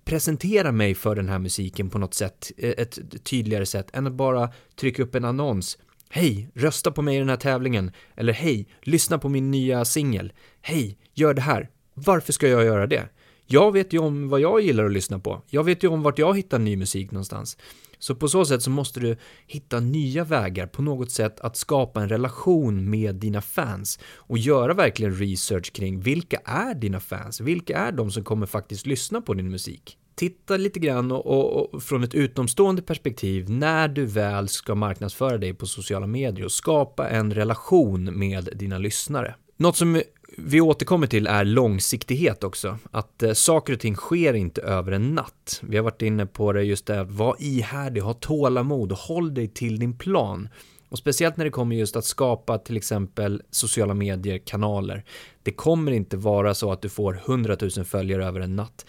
Presentera 0.04 0.72
mig 0.72 0.94
för 0.94 1.16
den 1.16 1.28
här 1.28 1.38
musiken 1.38 1.90
på 1.90 1.98
något 1.98 2.14
sätt, 2.14 2.52
ett 2.56 3.24
tydligare 3.24 3.66
sätt, 3.66 3.90
än 3.92 4.06
att 4.06 4.12
bara 4.12 4.52
trycka 4.76 5.02
upp 5.02 5.14
en 5.14 5.24
annons. 5.24 5.78
Hej, 6.08 6.48
rösta 6.54 6.90
på 6.90 7.02
mig 7.02 7.16
i 7.16 7.18
den 7.18 7.28
här 7.28 7.36
tävlingen. 7.36 7.90
Eller 8.16 8.32
hej, 8.32 8.68
lyssna 8.82 9.18
på 9.18 9.28
min 9.28 9.50
nya 9.50 9.84
singel. 9.84 10.32
Hej, 10.60 10.98
gör 11.14 11.34
det 11.34 11.42
här. 11.42 11.70
Varför 11.94 12.32
ska 12.32 12.48
jag 12.48 12.64
göra 12.64 12.86
det? 12.86 13.08
Jag 13.46 13.72
vet 13.72 13.92
ju 13.92 13.98
om 13.98 14.28
vad 14.28 14.40
jag 14.40 14.60
gillar 14.60 14.84
att 14.84 14.92
lyssna 14.92 15.18
på. 15.18 15.42
Jag 15.46 15.64
vet 15.64 15.82
ju 15.82 15.88
om 15.88 16.02
vart 16.02 16.18
jag 16.18 16.36
hittar 16.36 16.58
ny 16.58 16.76
musik 16.76 17.10
någonstans. 17.10 17.56
Så 17.98 18.14
på 18.14 18.28
så 18.28 18.44
sätt 18.44 18.62
så 18.62 18.70
måste 18.70 19.00
du 19.00 19.16
hitta 19.46 19.80
nya 19.80 20.24
vägar 20.24 20.66
på 20.66 20.82
något 20.82 21.10
sätt 21.10 21.40
att 21.40 21.56
skapa 21.56 22.02
en 22.02 22.08
relation 22.08 22.90
med 22.90 23.14
dina 23.14 23.40
fans 23.40 23.98
och 24.04 24.38
göra 24.38 24.74
verkligen 24.74 25.14
research 25.14 25.72
kring 25.72 26.00
vilka 26.00 26.40
är 26.44 26.74
dina 26.74 27.00
fans? 27.00 27.40
Vilka 27.40 27.78
är 27.78 27.92
de 27.92 28.10
som 28.10 28.24
kommer 28.24 28.46
faktiskt 28.46 28.86
lyssna 28.86 29.20
på 29.20 29.34
din 29.34 29.50
musik? 29.50 29.98
Titta 30.14 30.56
lite 30.56 30.80
grann 30.80 31.12
och, 31.12 31.26
och, 31.26 31.74
och, 31.74 31.82
från 31.82 32.04
ett 32.04 32.14
utomstående 32.14 32.82
perspektiv 32.82 33.50
när 33.50 33.88
du 33.88 34.06
väl 34.06 34.48
ska 34.48 34.74
marknadsföra 34.74 35.38
dig 35.38 35.54
på 35.54 35.66
sociala 35.66 36.06
medier 36.06 36.44
och 36.44 36.52
skapa 36.52 37.08
en 37.08 37.34
relation 37.34 38.18
med 38.18 38.48
dina 38.52 38.78
lyssnare. 38.78 39.34
Något 39.56 39.76
som 39.76 40.02
vi 40.38 40.60
återkommer 40.60 41.06
till 41.06 41.26
är 41.26 41.44
långsiktighet 41.44 42.44
också. 42.44 42.78
Att 42.90 43.22
eh, 43.22 43.32
saker 43.32 43.72
och 43.72 43.80
ting 43.80 43.96
sker 43.96 44.34
inte 44.34 44.62
över 44.62 44.92
en 44.92 45.14
natt. 45.14 45.60
Vi 45.62 45.76
har 45.76 45.84
varit 45.84 46.02
inne 46.02 46.26
på 46.26 46.52
det 46.52 46.62
just 46.62 46.86
det, 46.86 47.04
var 47.04 47.36
ihärdig, 47.38 48.00
ha 48.00 48.14
tålamod 48.14 48.92
och 48.92 48.98
håll 48.98 49.34
dig 49.34 49.48
till 49.48 49.78
din 49.78 49.98
plan. 49.98 50.48
Och 50.88 50.98
speciellt 50.98 51.36
när 51.36 51.44
det 51.44 51.50
kommer 51.50 51.76
just 51.76 51.96
att 51.96 52.04
skapa 52.04 52.58
till 52.58 52.76
exempel 52.76 53.42
sociala 53.50 53.94
medier-kanaler. 53.94 55.04
Det 55.42 55.52
kommer 55.52 55.92
inte 55.92 56.16
vara 56.16 56.54
så 56.54 56.72
att 56.72 56.82
du 56.82 56.88
får 56.88 57.20
100 57.26 57.56
000 57.76 57.84
följare 57.84 58.26
över 58.26 58.40
en 58.40 58.56
natt. 58.56 58.86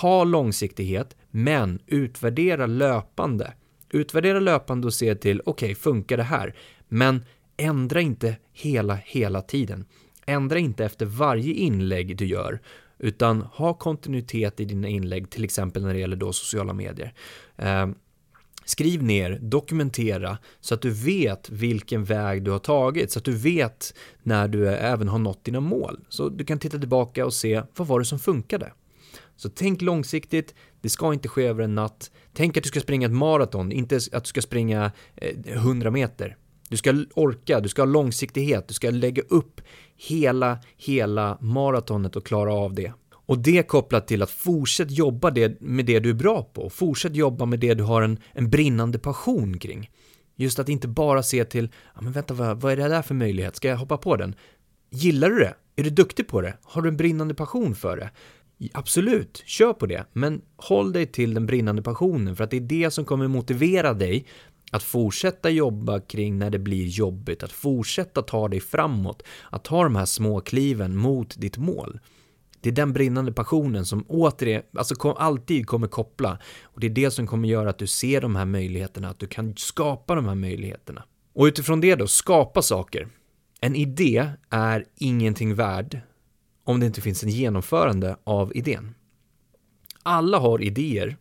Ha 0.00 0.24
långsiktighet, 0.24 1.16
men 1.30 1.78
utvärdera 1.86 2.66
löpande. 2.66 3.52
Utvärdera 3.90 4.40
löpande 4.40 4.86
och 4.86 4.94
se 4.94 5.14
till, 5.14 5.42
okej, 5.44 5.66
okay, 5.66 5.74
funkar 5.74 6.16
det 6.16 6.22
här? 6.22 6.54
Men 6.88 7.24
ändra 7.56 8.00
inte 8.00 8.36
hela, 8.52 8.94
hela 8.94 9.42
tiden. 9.42 9.84
Ändra 10.26 10.58
inte 10.58 10.84
efter 10.84 11.06
varje 11.06 11.52
inlägg 11.54 12.16
du 12.16 12.26
gör, 12.26 12.60
utan 12.98 13.42
ha 13.42 13.74
kontinuitet 13.74 14.60
i 14.60 14.64
dina 14.64 14.88
inlägg, 14.88 15.30
till 15.30 15.44
exempel 15.44 15.82
när 15.82 15.94
det 15.94 16.00
gäller 16.00 16.16
då 16.16 16.32
sociala 16.32 16.72
medier. 16.72 17.14
Eh, 17.56 17.88
skriv 18.64 19.02
ner, 19.02 19.38
dokumentera 19.42 20.38
så 20.60 20.74
att 20.74 20.82
du 20.82 20.90
vet 20.90 21.50
vilken 21.50 22.04
väg 22.04 22.42
du 22.42 22.50
har 22.50 22.58
tagit, 22.58 23.10
så 23.10 23.18
att 23.18 23.24
du 23.24 23.36
vet 23.36 23.94
när 24.22 24.48
du 24.48 24.68
även 24.68 25.08
har 25.08 25.18
nått 25.18 25.44
dina 25.44 25.60
mål. 25.60 26.00
Så 26.08 26.28
du 26.28 26.44
kan 26.44 26.58
titta 26.58 26.78
tillbaka 26.78 27.26
och 27.26 27.34
se, 27.34 27.62
vad 27.76 27.88
var 27.88 27.98
det 27.98 28.04
som 28.04 28.18
funkade? 28.18 28.72
Så 29.38 29.48
tänk 29.48 29.82
långsiktigt, 29.82 30.54
det 30.80 30.88
ska 30.88 31.12
inte 31.12 31.28
ske 31.28 31.46
över 31.46 31.64
en 31.64 31.74
natt. 31.74 32.10
Tänk 32.32 32.56
att 32.56 32.62
du 32.62 32.68
ska 32.68 32.80
springa 32.80 33.06
ett 33.06 33.12
maraton, 33.12 33.72
inte 33.72 34.00
att 34.12 34.24
du 34.24 34.28
ska 34.28 34.42
springa 34.42 34.92
eh, 35.16 35.56
100 35.56 35.90
meter. 35.90 36.36
Du 36.68 36.76
ska 36.76 37.04
orka, 37.14 37.60
du 37.60 37.68
ska 37.68 37.82
ha 37.82 37.86
långsiktighet, 37.86 38.68
du 38.68 38.74
ska 38.74 38.90
lägga 38.90 39.22
upp 39.28 39.60
hela, 39.96 40.58
hela 40.76 41.38
maratonet 41.40 42.16
och 42.16 42.26
klara 42.26 42.52
av 42.52 42.74
det. 42.74 42.92
Och 43.12 43.38
det 43.38 43.68
kopplat 43.68 44.06
till 44.06 44.22
att 44.22 44.30
fortsätt 44.30 44.90
jobba 44.90 45.30
det, 45.30 45.60
med 45.60 45.86
det 45.86 46.00
du 46.00 46.10
är 46.10 46.14
bra 46.14 46.42
på, 46.42 46.70
fortsätt 46.70 47.16
jobba 47.16 47.44
med 47.46 47.60
det 47.60 47.74
du 47.74 47.82
har 47.82 48.02
en, 48.02 48.18
en 48.32 48.50
brinnande 48.50 48.98
passion 48.98 49.58
kring. 49.58 49.90
Just 50.36 50.58
att 50.58 50.68
inte 50.68 50.88
bara 50.88 51.22
se 51.22 51.44
till, 51.44 51.68
ja 51.94 52.00
men 52.00 52.12
vänta 52.12 52.34
vad, 52.34 52.60
vad 52.60 52.72
är 52.72 52.76
det 52.76 52.88
där 52.88 53.02
för 53.02 53.14
möjlighet, 53.14 53.56
ska 53.56 53.68
jag 53.68 53.76
hoppa 53.76 53.96
på 53.96 54.16
den? 54.16 54.34
Gillar 54.90 55.30
du 55.30 55.38
det? 55.38 55.54
Är 55.76 55.82
du 55.82 55.90
duktig 55.90 56.28
på 56.28 56.40
det? 56.40 56.56
Har 56.62 56.82
du 56.82 56.88
en 56.88 56.96
brinnande 56.96 57.34
passion 57.34 57.74
för 57.74 57.96
det? 57.96 58.10
Absolut, 58.72 59.42
kör 59.46 59.72
på 59.72 59.86
det, 59.86 60.06
men 60.12 60.42
håll 60.56 60.92
dig 60.92 61.06
till 61.06 61.34
den 61.34 61.46
brinnande 61.46 61.82
passionen 61.82 62.36
för 62.36 62.44
att 62.44 62.50
det 62.50 62.56
är 62.56 62.60
det 62.60 62.90
som 62.90 63.04
kommer 63.04 63.28
motivera 63.28 63.94
dig 63.94 64.26
att 64.72 64.82
fortsätta 64.82 65.50
jobba 65.50 66.00
kring 66.00 66.38
när 66.38 66.50
det 66.50 66.58
blir 66.58 66.86
jobbigt, 66.86 67.42
att 67.42 67.52
fortsätta 67.52 68.22
ta 68.22 68.48
dig 68.48 68.60
framåt, 68.60 69.22
att 69.50 69.64
ta 69.64 69.82
de 69.82 69.96
här 69.96 70.06
små 70.06 70.40
kliven 70.40 70.96
mot 70.96 71.40
ditt 71.40 71.58
mål. 71.58 72.00
Det 72.60 72.68
är 72.68 72.72
den 72.72 72.92
brinnande 72.92 73.32
passionen 73.32 73.86
som 73.86 74.04
återigen, 74.08 74.62
alltså 74.76 74.94
kom, 74.94 75.14
alltid 75.16 75.66
kommer 75.66 75.86
koppla 75.86 76.38
och 76.62 76.80
det 76.80 76.86
är 76.86 76.90
det 76.90 77.10
som 77.10 77.26
kommer 77.26 77.48
göra 77.48 77.70
att 77.70 77.78
du 77.78 77.86
ser 77.86 78.20
de 78.20 78.36
här 78.36 78.44
möjligheterna, 78.44 79.08
att 79.08 79.18
du 79.18 79.26
kan 79.26 79.56
skapa 79.56 80.14
de 80.14 80.24
här 80.28 80.34
möjligheterna. 80.34 81.04
Och 81.34 81.44
utifrån 81.44 81.80
det 81.80 81.94
då, 81.94 82.06
skapa 82.06 82.62
saker. 82.62 83.08
En 83.60 83.74
idé 83.74 84.30
är 84.50 84.84
ingenting 84.96 85.54
värd 85.54 86.00
om 86.68 86.80
det 86.80 86.86
inte 86.86 87.00
finns 87.00 87.22
en 87.22 87.30
genomförande 87.30 88.16
av 88.24 88.56
idén. 88.56 88.94
Alla 90.02 90.38
har 90.38 90.62
idéer 90.62 91.16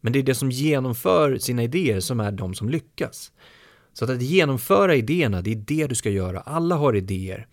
men 0.00 0.12
det 0.12 0.18
är 0.18 0.22
det 0.22 0.34
som 0.34 0.50
genomför 0.50 1.38
sina 1.38 1.62
idéer 1.62 2.00
som 2.00 2.20
är 2.20 2.32
de 2.32 2.54
som 2.54 2.68
lyckas. 2.68 3.32
Så 3.92 4.04
att, 4.04 4.10
att 4.10 4.22
genomföra 4.22 4.94
idéerna, 4.94 5.42
det 5.42 5.52
är 5.52 5.56
det 5.66 5.86
du 5.86 5.94
ska 5.94 6.10
göra. 6.10 6.40
Alla 6.40 6.74
har 6.74 6.96
idéer. 6.96 7.46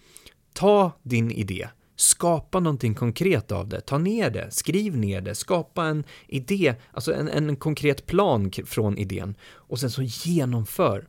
Ta 0.53 0.91
din 1.03 1.31
idé, 1.31 1.67
skapa 1.95 2.59
någonting 2.59 2.95
konkret 2.95 3.51
av 3.51 3.67
det, 3.67 3.81
ta 3.81 3.97
ner 3.97 4.29
det, 4.29 4.51
skriv 4.51 4.97
ner 4.97 5.21
det, 5.21 5.35
skapa 5.35 5.85
en 5.85 6.03
idé, 6.27 6.75
alltså 6.91 7.13
en, 7.13 7.27
en 7.29 7.55
konkret 7.55 8.05
plan 8.05 8.51
från 8.65 8.97
idén 8.97 9.35
och 9.51 9.79
sen 9.79 9.91
så 9.91 10.01
genomför. 10.03 11.07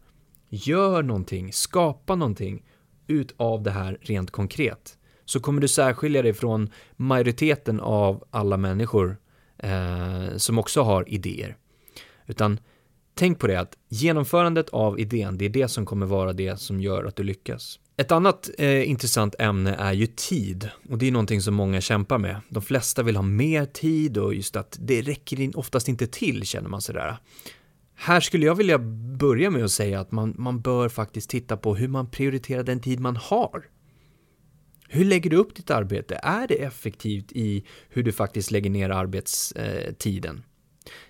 Gör 0.49 1.03
någonting, 1.03 1.53
skapa 1.53 2.15
någonting 2.15 2.63
utav 3.07 3.63
det 3.63 3.71
här 3.71 3.99
rent 4.01 4.31
konkret. 4.31 4.99
Så 5.25 5.41
kommer 5.41 5.61
du 5.61 5.69
särskilja 5.69 6.23
dig 6.23 6.33
från 6.33 6.71
majoriteten 6.97 7.81
av 7.81 8.25
alla 8.31 8.57
människor 8.57 9.17
eh, 9.59 10.37
som 10.37 10.59
också 10.59 10.83
har 10.83 11.09
idéer. 11.09 11.57
Utan 12.27 12.59
tänk 13.15 13.39
på 13.39 13.47
det 13.47 13.61
att 13.61 13.77
genomförandet 13.89 14.69
av 14.69 15.01
idén, 15.01 15.39
det 15.39 15.45
är 15.45 15.49
det 15.51 15.69
som 15.69 15.87
kommer 15.87 16.07
vara 16.07 16.33
det 16.33 16.61
som 16.61 16.81
gör 16.81 17.05
att 17.05 17.17
du 17.17 17.23
lyckas. 17.23 17.79
Ett 17.97 18.13
annat 18.13 18.51
eh, 18.59 18.91
intressant 18.91 19.35
ämne 19.39 19.75
är 19.75 19.93
ju 19.93 20.07
tid 20.07 20.71
och 20.91 20.99
det 20.99 21.09
är 21.09 21.13
någonting 21.13 21.41
som 21.41 21.55
många 21.55 21.81
kämpar 21.81 22.19
med. 22.19 22.41
De 22.49 22.63
flesta 22.63 23.03
vill 23.03 23.17
ha 23.17 23.23
mer 23.23 23.65
tid 23.65 24.19
och 24.19 24.35
just 24.35 24.57
att 24.57 24.79
det 24.81 25.03
räcker 25.03 25.59
oftast 25.59 25.89
inte 25.89 26.07
till 26.07 26.43
känner 26.43 26.69
man 26.69 26.81
sådär. 26.81 27.17
Här 27.95 28.21
skulle 28.21 28.47
jag 28.47 28.55
vilja 28.55 28.79
börja 29.19 29.51
med 29.51 29.65
att 29.65 29.71
säga 29.71 30.01
att 30.01 30.13
man, 30.13 30.35
man 30.39 30.61
bör 30.61 30.89
faktiskt 30.89 31.31
titta 31.31 31.57
på 31.57 31.75
hur 31.75 31.89
man 31.89 32.11
prioriterar 32.11 32.63
den 32.63 32.81
tid 32.81 33.01
man 33.01 33.17
har. 33.17 33.65
Hur 34.95 35.05
lägger 35.05 35.31
du 35.31 35.37
upp 35.37 35.55
ditt 35.55 35.71
arbete? 35.71 36.21
Är 36.23 36.47
det 36.47 36.55
effektivt 36.55 37.33
i 37.33 37.65
hur 37.89 38.03
du 38.03 38.13
faktiskt 38.13 38.51
lägger 38.51 38.71
ner 38.71 38.91
arbetstiden? 38.91 40.43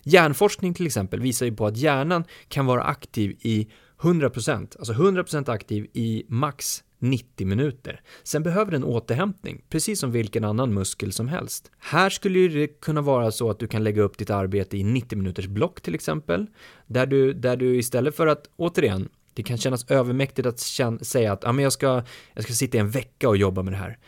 Hjärnforskning 0.02 0.74
till 0.74 0.86
exempel 0.86 1.20
visar 1.20 1.46
ju 1.46 1.56
på 1.56 1.66
att 1.66 1.76
hjärnan 1.76 2.24
kan 2.48 2.66
vara 2.66 2.82
aktiv 2.82 3.36
i 3.40 3.68
100%, 4.00 4.78
alltså 4.78 4.92
100% 4.92 5.50
aktiv 5.50 5.86
i 5.92 6.24
max 6.28 6.84
90 6.98 7.46
minuter. 7.46 8.00
Sen 8.22 8.42
behöver 8.42 8.72
den 8.72 8.84
återhämtning, 8.84 9.64
precis 9.68 10.00
som 10.00 10.12
vilken 10.12 10.44
annan 10.44 10.74
muskel 10.74 11.12
som 11.12 11.28
helst. 11.28 11.70
Här 11.78 12.10
skulle 12.10 12.48
det 12.48 12.66
kunna 12.66 13.00
vara 13.00 13.32
så 13.32 13.50
att 13.50 13.58
du 13.58 13.66
kan 13.66 13.84
lägga 13.84 14.02
upp 14.02 14.18
ditt 14.18 14.30
arbete 14.30 14.78
i 14.78 14.84
90 14.84 15.18
minuters 15.18 15.46
block 15.46 15.80
till 15.80 15.94
exempel, 15.94 16.46
där 16.86 17.06
du, 17.06 17.32
där 17.32 17.56
du 17.56 17.76
istället 17.76 18.16
för 18.16 18.26
att, 18.26 18.50
återigen, 18.56 19.08
det 19.34 19.42
kan 19.42 19.58
kännas 19.58 19.90
övermäktigt 19.90 20.46
att 20.46 20.60
säga 21.06 21.32
att 21.32 21.44
ah, 21.44 21.52
men 21.52 21.62
jag, 21.62 21.72
ska, 21.72 22.02
jag 22.34 22.44
ska 22.44 22.52
sitta 22.52 22.76
i 22.76 22.80
en 22.80 22.90
vecka 22.90 23.28
och 23.28 23.36
jobba 23.36 23.62
med 23.62 23.72
det 23.72 23.76
här. 23.76 23.98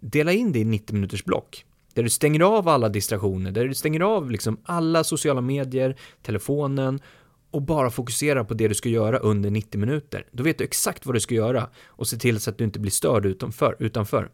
Dela 0.00 0.32
in 0.32 0.52
det 0.52 0.58
i 0.58 0.64
90 0.64 0.94
minuters 0.94 1.24
block. 1.24 1.64
Där 1.94 2.02
du 2.02 2.10
stänger 2.10 2.40
av 2.40 2.68
alla 2.68 2.88
distraktioner, 2.88 3.50
där 3.50 3.68
du 3.68 3.74
stänger 3.74 4.00
av 4.00 4.30
liksom 4.30 4.60
alla 4.64 5.04
sociala 5.04 5.40
medier, 5.40 5.96
telefonen 6.22 7.00
och 7.50 7.62
bara 7.62 7.90
fokuserar 7.90 8.44
på 8.44 8.54
det 8.54 8.68
du 8.68 8.74
ska 8.74 8.88
göra 8.88 9.18
under 9.18 9.50
90 9.50 9.80
minuter. 9.80 10.26
Då 10.32 10.42
vet 10.42 10.58
du 10.58 10.64
exakt 10.64 11.06
vad 11.06 11.14
du 11.14 11.20
ska 11.20 11.34
göra 11.34 11.68
och 11.86 12.08
se 12.08 12.16
till 12.16 12.40
så 12.40 12.50
att 12.50 12.58
du 12.58 12.64
inte 12.64 12.80
blir 12.80 12.92
störd 12.92 13.26
utanför. 13.26 13.76
utanför. 13.78 14.30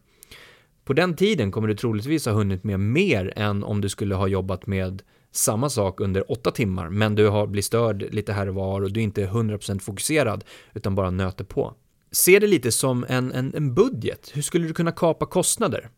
På 0.84 0.92
den 0.92 1.16
tiden 1.16 1.50
kommer 1.50 1.68
du 1.68 1.74
troligtvis 1.74 2.26
ha 2.26 2.32
hunnit 2.32 2.64
med 2.64 2.80
mer 2.80 3.32
än 3.36 3.64
om 3.64 3.80
du 3.80 3.88
skulle 3.88 4.14
ha 4.14 4.28
jobbat 4.28 4.66
med 4.66 5.02
samma 5.36 5.70
sak 5.70 6.00
under 6.00 6.32
åtta 6.32 6.50
timmar, 6.50 6.88
men 6.88 7.14
du 7.14 7.28
har 7.28 7.46
blivit 7.46 7.64
störd 7.64 8.14
lite 8.14 8.32
här 8.32 8.48
och 8.48 8.54
var 8.54 8.82
och 8.82 8.92
du 8.92 9.00
är 9.00 9.04
inte 9.04 9.26
100% 9.26 9.78
fokuserad, 9.78 10.44
utan 10.74 10.94
bara 10.94 11.10
nöter 11.10 11.44
på. 11.44 11.74
Se 12.10 12.38
det 12.38 12.46
lite 12.46 12.72
som 12.72 13.06
en, 13.08 13.32
en, 13.32 13.54
en 13.54 13.74
budget. 13.74 14.30
Hur 14.34 14.42
skulle 14.42 14.66
du 14.66 14.74
kunna 14.74 14.92
kapa 14.92 15.26
kostnader? 15.26 15.90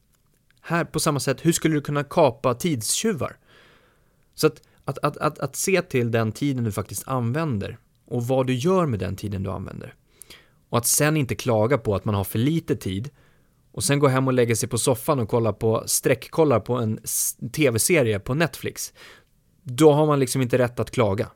Här 0.60 0.84
på 0.84 1.00
samma 1.00 1.20
sätt, 1.20 1.46
hur 1.46 1.52
skulle 1.52 1.74
du 1.74 1.80
kunna 1.80 2.04
kapa 2.04 2.54
tidstjuvar? 2.54 3.36
Så 4.34 4.46
att, 4.46 4.62
att, 4.84 4.98
att, 4.98 5.16
att, 5.16 5.38
att 5.38 5.56
se 5.56 5.82
till 5.82 6.10
den 6.10 6.32
tiden 6.32 6.64
du 6.64 6.72
faktiskt 6.72 7.08
använder 7.08 7.78
och 8.06 8.26
vad 8.26 8.46
du 8.46 8.54
gör 8.54 8.86
med 8.86 9.00
den 9.00 9.16
tiden 9.16 9.42
du 9.42 9.50
använder. 9.50 9.94
Och 10.68 10.78
att 10.78 10.86
sen 10.86 11.16
inte 11.16 11.34
klaga 11.34 11.78
på 11.78 11.94
att 11.94 12.04
man 12.04 12.14
har 12.14 12.24
för 12.24 12.38
lite 12.38 12.76
tid 12.76 13.10
och 13.72 13.84
sen 13.84 13.98
gå 13.98 14.08
hem 14.08 14.26
och 14.26 14.32
lägga 14.32 14.56
sig 14.56 14.68
på 14.68 14.78
soffan 14.78 15.20
och 15.20 15.28
kolla 15.28 15.52
på 15.52 15.82
streckkollar 15.86 16.60
på 16.60 16.74
en 16.74 17.00
tv-serie 17.52 18.18
på 18.18 18.34
Netflix 18.34 18.92
då 19.68 19.92
har 19.92 20.06
man 20.06 20.20
liksom 20.20 20.42
inte 20.42 20.58
rätt 20.58 20.80
att 20.80 20.90
klaga. 20.90 21.30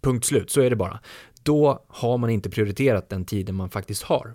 Punkt 0.00 0.24
slut, 0.24 0.50
så 0.50 0.60
är 0.60 0.70
det 0.70 0.76
bara. 0.76 1.00
Då 1.42 1.84
har 1.88 2.18
man 2.18 2.30
inte 2.30 2.50
prioriterat 2.50 3.08
den 3.08 3.24
tiden 3.24 3.54
man 3.54 3.70
faktiskt 3.70 4.02
har. 4.02 4.34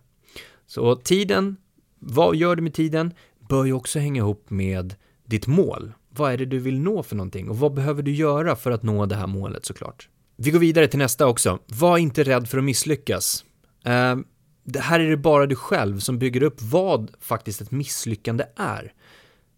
Så 0.67 0.95
tiden, 0.95 1.58
vad 2.00 2.36
gör 2.36 2.56
du 2.56 2.62
med 2.62 2.74
tiden, 2.74 3.13
bör 3.50 3.65
ju 3.65 3.74
också 3.74 4.00
hänga 4.00 4.22
ihop 4.22 4.50
med 4.50 4.95
ditt 5.26 5.48
mål. 5.48 5.93
Vad 6.10 6.34
är 6.34 6.38
det 6.38 6.45
du 6.45 6.60
vill 6.60 6.80
nå 6.80 7.04
för 7.04 7.15
någonting 7.15 7.50
och 7.50 7.60
vad 7.60 7.74
behöver 7.74 8.04
du 8.04 8.12
göra 8.12 8.56
för 8.56 8.72
att 8.72 8.84
nå 8.84 9.06
det 9.06 9.15
här 9.15 9.28
målet 9.28 9.65
såklart? 9.65 10.10
Vi 10.36 10.52
går 10.52 10.60
vidare 10.60 10.88
till 10.88 11.00
nästa 11.00 11.28
också. 11.28 11.60
Var 11.67 11.98
inte 11.98 12.24
rädd 12.24 12.50
för 12.50 12.58
att 12.58 12.63
misslyckas. 12.63 13.45
Eh, 13.86 14.15
det 14.63 14.80
här 14.80 15.00
är 15.00 15.10
det 15.10 15.17
bara 15.17 15.45
du 15.45 15.56
själv 15.56 16.00
som 16.00 16.19
bygger 16.19 16.43
upp 16.43 16.62
vad 16.62 17.12
faktiskt 17.19 17.62
ett 17.62 17.72
misslyckande 17.72 18.45
är. 18.56 18.93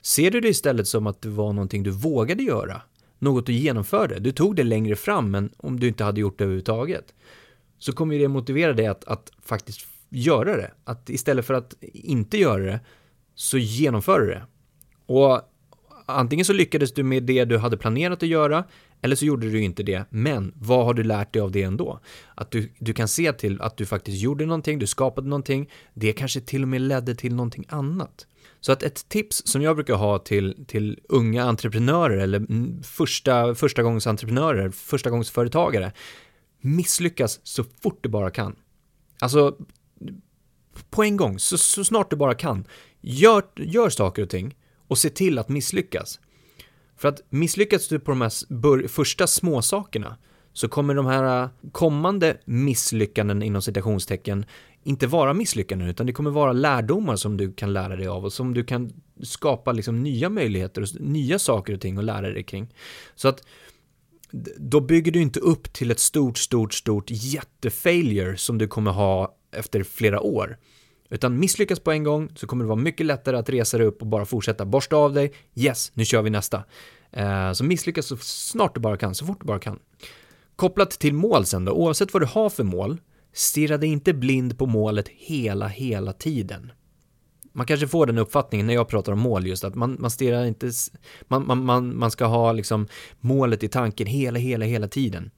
Ser 0.01 0.31
du 0.31 0.41
det 0.41 0.49
istället 0.49 0.87
som 0.87 1.07
att 1.07 1.21
det 1.21 1.29
var 1.29 1.53
någonting 1.53 1.83
du 1.83 1.91
vågade 1.91 2.43
göra? 2.43 2.81
Något 3.21 3.45
du 3.45 3.53
genomförde. 3.53 4.19
Du 4.19 4.31
tog 4.31 4.55
det 4.55 4.63
längre 4.63 4.95
fram 4.95 5.35
än 5.35 5.49
om 5.57 5.79
du 5.79 5.87
inte 5.87 6.03
hade 6.03 6.21
gjort 6.21 6.37
det 6.37 6.43
överhuvudtaget. 6.43 7.13
Så 7.77 7.93
kommer 7.93 8.19
det 8.19 8.27
motivera 8.27 8.73
dig 8.73 8.87
att, 8.87 9.03
att 9.03 9.31
faktiskt 9.41 9.87
göra 10.09 10.57
det. 10.57 10.71
Att 10.83 11.09
istället 11.09 11.45
för 11.45 11.53
att 11.53 11.73
inte 11.93 12.37
göra 12.37 12.63
det, 12.63 12.79
så 13.35 13.57
genomför 13.57 14.19
du 14.19 14.27
det. 14.27 14.43
Och 15.05 15.41
antingen 16.05 16.45
så 16.45 16.53
lyckades 16.53 16.93
du 16.93 17.03
med 17.03 17.23
det 17.23 17.45
du 17.45 17.57
hade 17.57 17.77
planerat 17.77 18.23
att 18.23 18.29
göra, 18.29 18.63
Eller 19.01 19.15
så 19.15 19.25
gjorde 19.25 19.49
du 19.49 19.61
inte 19.61 19.83
det, 19.83 20.05
men 20.09 20.53
vad 20.55 20.85
har 20.85 20.93
du 20.93 21.03
lärt 21.03 21.33
dig 21.33 21.41
av 21.41 21.51
det 21.51 21.63
ändå? 21.63 21.99
Att 22.35 22.51
du, 22.51 22.69
du 22.79 22.93
kan 22.93 23.07
se 23.07 23.33
till 23.33 23.61
att 23.61 23.77
du 23.77 23.85
faktiskt 23.85 24.21
gjorde 24.21 24.45
någonting, 24.45 24.79
du 24.79 24.87
skapade 24.87 25.27
någonting, 25.27 25.69
det 25.93 26.13
kanske 26.13 26.41
till 26.41 26.61
och 26.61 26.67
med 26.67 26.81
ledde 26.81 27.15
till 27.15 27.35
någonting 27.35 27.65
annat. 27.69 28.27
Så 28.61 28.71
att 28.71 28.83
ett 28.83 29.09
tips 29.09 29.41
som 29.45 29.61
jag 29.61 29.75
brukar 29.75 29.93
ha 29.93 30.19
till, 30.19 30.65
till 30.67 30.99
unga 31.09 31.43
entreprenörer 31.43 32.17
eller 32.17 32.45
första, 32.83 33.55
första 33.55 33.83
gångs 33.83 34.07
entreprenörer, 34.07 34.69
första 34.69 35.09
gångs 35.09 35.31
företagare, 35.31 35.91
misslyckas 36.61 37.39
så 37.43 37.63
fort 37.63 37.99
du 38.01 38.09
bara 38.09 38.31
kan. 38.31 38.55
Alltså, 39.19 39.57
på 40.89 41.03
en 41.03 41.17
gång, 41.17 41.39
så, 41.39 41.57
så 41.57 41.83
snart 41.83 42.09
du 42.09 42.15
bara 42.15 42.33
kan. 42.33 42.67
Gör, 43.01 43.43
gör 43.55 43.89
saker 43.89 44.23
och 44.23 44.29
ting 44.29 44.55
och 44.87 44.97
se 44.97 45.09
till 45.09 45.39
att 45.39 45.49
misslyckas. 45.49 46.19
För 46.97 47.07
att 47.07 47.21
misslyckas 47.29 47.87
du 47.87 47.99
på 47.99 48.11
de 48.11 48.21
här 48.21 48.87
första 48.87 49.27
små 49.27 49.61
sakerna 49.61 50.17
så 50.53 50.67
kommer 50.67 50.93
de 50.93 51.05
här 51.05 51.43
äh, 51.43 51.49
kommande 51.71 52.37
misslyckanden 52.45 53.43
inom 53.43 53.61
citationstecken 53.61 54.45
inte 54.83 55.07
vara 55.07 55.33
misslyckanden 55.33 55.87
utan 55.87 56.05
det 56.05 56.13
kommer 56.13 56.31
vara 56.31 56.53
lärdomar 56.53 57.15
som 57.15 57.37
du 57.37 57.53
kan 57.53 57.73
lära 57.73 57.95
dig 57.95 58.07
av 58.07 58.25
och 58.25 58.33
som 58.33 58.53
du 58.53 58.63
kan 58.63 58.93
skapa 59.23 59.71
liksom 59.71 60.03
nya 60.03 60.29
möjligheter 60.29 60.81
och 60.81 60.87
nya 60.99 61.39
saker 61.39 61.73
och 61.73 61.81
ting 61.81 61.97
att 61.97 62.03
lära 62.03 62.29
dig 62.29 62.43
kring. 62.43 62.73
Så 63.15 63.27
att 63.27 63.43
då 64.57 64.81
bygger 64.81 65.11
du 65.11 65.21
inte 65.21 65.39
upp 65.39 65.73
till 65.73 65.91
ett 65.91 65.99
stort, 65.99 66.37
stort, 66.37 66.73
stort 66.73 67.05
jättefailure 67.07 68.37
som 68.37 68.57
du 68.57 68.67
kommer 68.67 68.91
ha 68.91 69.35
efter 69.51 69.83
flera 69.83 70.21
år. 70.21 70.57
Utan 71.09 71.39
misslyckas 71.39 71.79
på 71.79 71.91
en 71.91 72.03
gång 72.03 72.29
så 72.35 72.47
kommer 72.47 72.63
det 72.63 72.67
vara 72.67 72.79
mycket 72.79 73.05
lättare 73.05 73.37
att 73.37 73.49
resa 73.49 73.77
dig 73.77 73.87
upp 73.87 74.01
och 74.01 74.07
bara 74.07 74.25
fortsätta 74.25 74.65
borsta 74.65 74.95
av 74.95 75.13
dig. 75.13 75.33
Yes, 75.55 75.91
nu 75.93 76.05
kör 76.05 76.21
vi 76.21 76.29
nästa. 76.29 76.63
Äh, 77.11 77.53
så 77.53 77.63
misslyckas 77.63 78.05
så 78.05 78.17
snart 78.17 78.75
du 78.75 78.81
bara 78.81 78.97
kan, 78.97 79.15
så 79.15 79.25
fort 79.25 79.39
du 79.39 79.45
bara 79.45 79.59
kan. 79.59 79.79
Kopplat 80.61 80.91
till 80.91 81.13
mål 81.13 81.45
sen 81.45 81.65
då, 81.65 81.71
oavsett 81.71 82.13
vad 82.13 82.21
du 82.21 82.25
har 82.25 82.49
för 82.49 82.63
mål, 82.63 83.01
stirra 83.33 83.77
dig 83.77 83.89
inte 83.89 84.13
blind 84.13 84.57
på 84.57 84.65
målet 84.65 85.07
hela, 85.07 85.67
hela 85.67 86.13
tiden. 86.13 86.71
Man 87.53 87.65
kanske 87.65 87.87
får 87.87 88.05
den 88.05 88.17
uppfattningen 88.17 88.67
när 88.67 88.73
jag 88.73 88.87
pratar 88.87 89.11
om 89.11 89.19
mål 89.19 89.47
just 89.47 89.63
att 89.63 89.75
man, 89.75 89.97
man 89.99 90.11
stirrar 90.11 90.45
inte, 90.45 90.71
man, 91.27 91.47
man, 91.47 91.65
man, 91.65 91.97
man 91.97 92.11
ska 92.11 92.25
ha 92.25 92.51
liksom 92.51 92.87
målet 93.19 93.63
i 93.63 93.67
tanken 93.67 94.07
hela, 94.07 94.39
hela, 94.39 94.65
hela 94.65 94.87
tiden. 94.87 95.31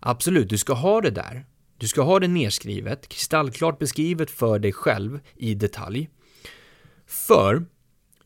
Absolut, 0.00 0.48
du 0.48 0.58
ska 0.58 0.72
ha 0.72 1.00
det 1.00 1.10
där. 1.10 1.46
Du 1.78 1.88
ska 1.88 2.02
ha 2.02 2.20
det 2.20 2.28
nedskrivet, 2.28 3.08
kristallklart 3.08 3.78
beskrivet 3.78 4.30
för 4.30 4.58
dig 4.58 4.72
själv 4.72 5.20
i 5.36 5.54
detalj. 5.54 6.10
För 7.06 7.66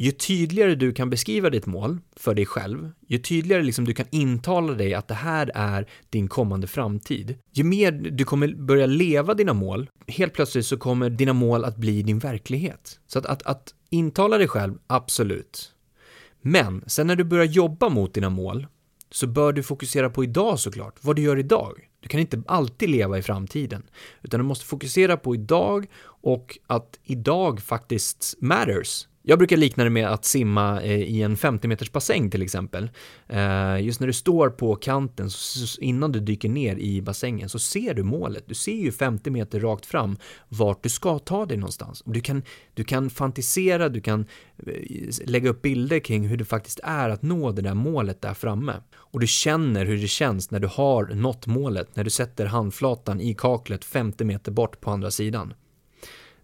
ju 0.03 0.13
tydligare 0.13 0.75
du 0.75 0.93
kan 0.93 1.11
beskriva 1.11 1.51
ditt 1.51 1.67
mål 1.67 1.99
för 2.17 2.35
dig 2.35 2.47
själv, 2.47 2.91
ju 3.07 3.19
tydligare 3.19 3.63
liksom 3.63 3.85
du 3.85 3.95
kan 3.95 4.07
intala 4.11 4.73
dig 4.73 4.95
att 4.95 5.09
det 5.09 5.15
här 5.15 5.51
är 5.55 5.89
din 6.11 6.29
kommande 6.29 6.67
framtid, 6.67 7.39
ju 7.53 7.65
mer 7.65 7.93
du 7.93 8.25
kommer 8.25 8.55
börja 8.55 8.87
leva 8.87 9.35
dina 9.35 9.53
mål, 9.53 9.91
helt 10.07 10.33
plötsligt 10.33 10.67
så 10.67 10.77
kommer 10.77 11.11
dina 11.11 11.33
mål 11.33 11.65
att 11.65 11.77
bli 11.77 12.03
din 12.03 12.19
verklighet. 12.19 13.01
Så 13.07 13.19
att, 13.19 13.27
att, 13.27 13.43
att 13.43 13.75
intala 13.91 14.39
dig 14.39 14.49
själv, 14.49 14.75
absolut. 14.87 15.73
Men 16.41 16.85
sen 16.87 17.07
när 17.07 17.17
du 17.17 17.25
börjar 17.25 17.45
jobba 17.45 17.89
mot 17.89 18.15
dina 18.15 18.31
mål 18.31 18.67
så 19.11 19.27
bör 19.27 19.53
du 19.53 19.63
fokusera 19.63 20.11
på 20.11 20.25
idag 20.25 20.59
såklart, 20.59 20.95
vad 21.01 21.17
du 21.17 21.23
gör 21.23 21.39
idag. 21.39 21.89
Du 22.01 22.09
kan 22.09 22.21
inte 22.21 22.43
alltid 22.47 22.91
leva 22.91 23.19
i 23.19 23.23
framtiden, 23.23 23.83
utan 24.23 24.41
du 24.41 24.45
måste 24.45 24.65
fokusera 24.65 25.17
på 25.17 25.35
idag 25.35 25.87
och 26.05 26.59
att 26.67 26.99
idag 27.05 27.61
faktiskt 27.61 28.35
matters. 28.41 29.07
Jag 29.25 29.39
brukar 29.39 29.57
likna 29.57 29.85
det 29.85 29.91
med 29.91 30.09
att 30.09 30.25
simma 30.25 30.83
eh, 30.83 31.01
i 31.01 31.23
en 31.23 31.37
50 31.37 31.69
meters 31.69 31.93
bassäng 31.93 32.31
till 32.31 32.43
exempel. 32.43 32.91
Eh, 33.29 33.81
just 33.81 34.01
när 34.01 34.07
du 34.07 34.13
står 34.13 34.51
på 34.51 34.77
kanten, 34.77 35.29
innan 35.81 36.13
du 36.13 36.21
dyker 36.21 36.49
ner 36.49 36.77
i 36.77 37.03
bassängen, 37.03 37.49
så 37.49 37.59
ser 37.59 37.95
du 37.95 38.03
målet. 38.03 38.45
Du 38.47 38.55
ser 38.55 38.77
ju 38.77 38.93
50 38.93 39.31
meter 39.31 39.61
rakt 39.61 39.87
fram 39.87 40.17
vart 40.49 40.83
du 40.83 40.89
ska 40.89 41.19
ta 41.19 41.47
dig 41.47 41.57
någonstans. 41.57 42.03
Du 42.07 42.21
kan, 42.21 42.43
du 42.75 42.85
kan 42.85 43.11
fantisera, 43.11 43.89
du 43.89 44.01
kan 44.01 44.27
eh, 44.67 44.75
lägga 45.27 45.51
upp 45.51 45.63
bilder 45.63 45.99
kring 45.99 46.29
hur 46.29 46.37
det 46.37 46.45
faktiskt 46.45 46.81
är 46.83 47.11
att 47.11 47.23
nå 47.23 47.53
det 47.53 47.63
där 47.63 47.75
målet 47.75 48.23
där 48.23 48.35
framme. 48.35 48.75
Och 48.95 49.21
du 49.21 49.27
känner 49.27 49.87
hur 49.87 49.97
det 49.97 50.09
känns 50.09 50.51
när 50.51 50.61
du 50.61 50.69
har 50.69 51.05
nått 51.05 51.47
målet, 51.47 51.97
när 51.97 52.05
du 52.05 52.11
sätter 52.11 52.47
handflatan 52.47 53.21
i 53.21 53.35
kaklet 53.35 53.85
50 53.85 54.25
meter 54.25 54.53
bort 54.53 54.81
på 54.81 54.91
andra 54.91 55.11
sidan. 55.11 55.55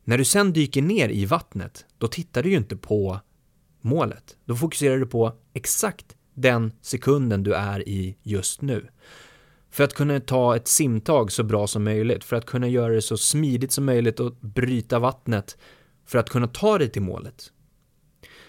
När 0.09 0.19
du 0.19 0.25
sen 0.25 0.53
dyker 0.53 0.83
ner 0.83 1.09
i 1.09 1.25
vattnet, 1.25 1.87
då 1.99 2.09
tittar 2.09 2.43
du 2.43 2.51
ju 2.51 2.57
inte 2.57 2.77
på 2.77 3.21
målet. 3.81 4.37
Då 4.45 4.57
fokuserar 4.57 4.99
du 4.99 5.07
på 5.07 5.33
exakt 5.55 6.17
den 6.35 6.73
sekunden 6.81 7.43
du 7.43 7.55
är 7.55 7.89
i 7.89 8.17
just 8.23 8.63
nu. 8.63 8.89
För 9.71 9.85
att 9.85 9.95
kunna 9.95 10.21
ta 10.21 10.57
ett 10.57 10.69
simtag 10.69 11.33
så 11.33 11.43
bra 11.43 11.67
som 11.67 11.85
möjligt, 11.85 12.25
för 12.25 12.37
att 12.37 12.47
kunna 12.47 12.69
göra 12.69 12.93
det 12.93 13.03
så 13.03 13.17
smidigt 13.17 13.73
som 13.73 13.85
möjligt 13.85 14.21
och 14.21 14.33
bryta 14.41 14.99
vattnet 14.99 15.57
för 16.07 16.19
att 16.19 16.31
kunna 16.31 16.47
ta 16.47 16.79
dig 16.79 16.89
till 16.89 17.03
målet. 17.03 17.53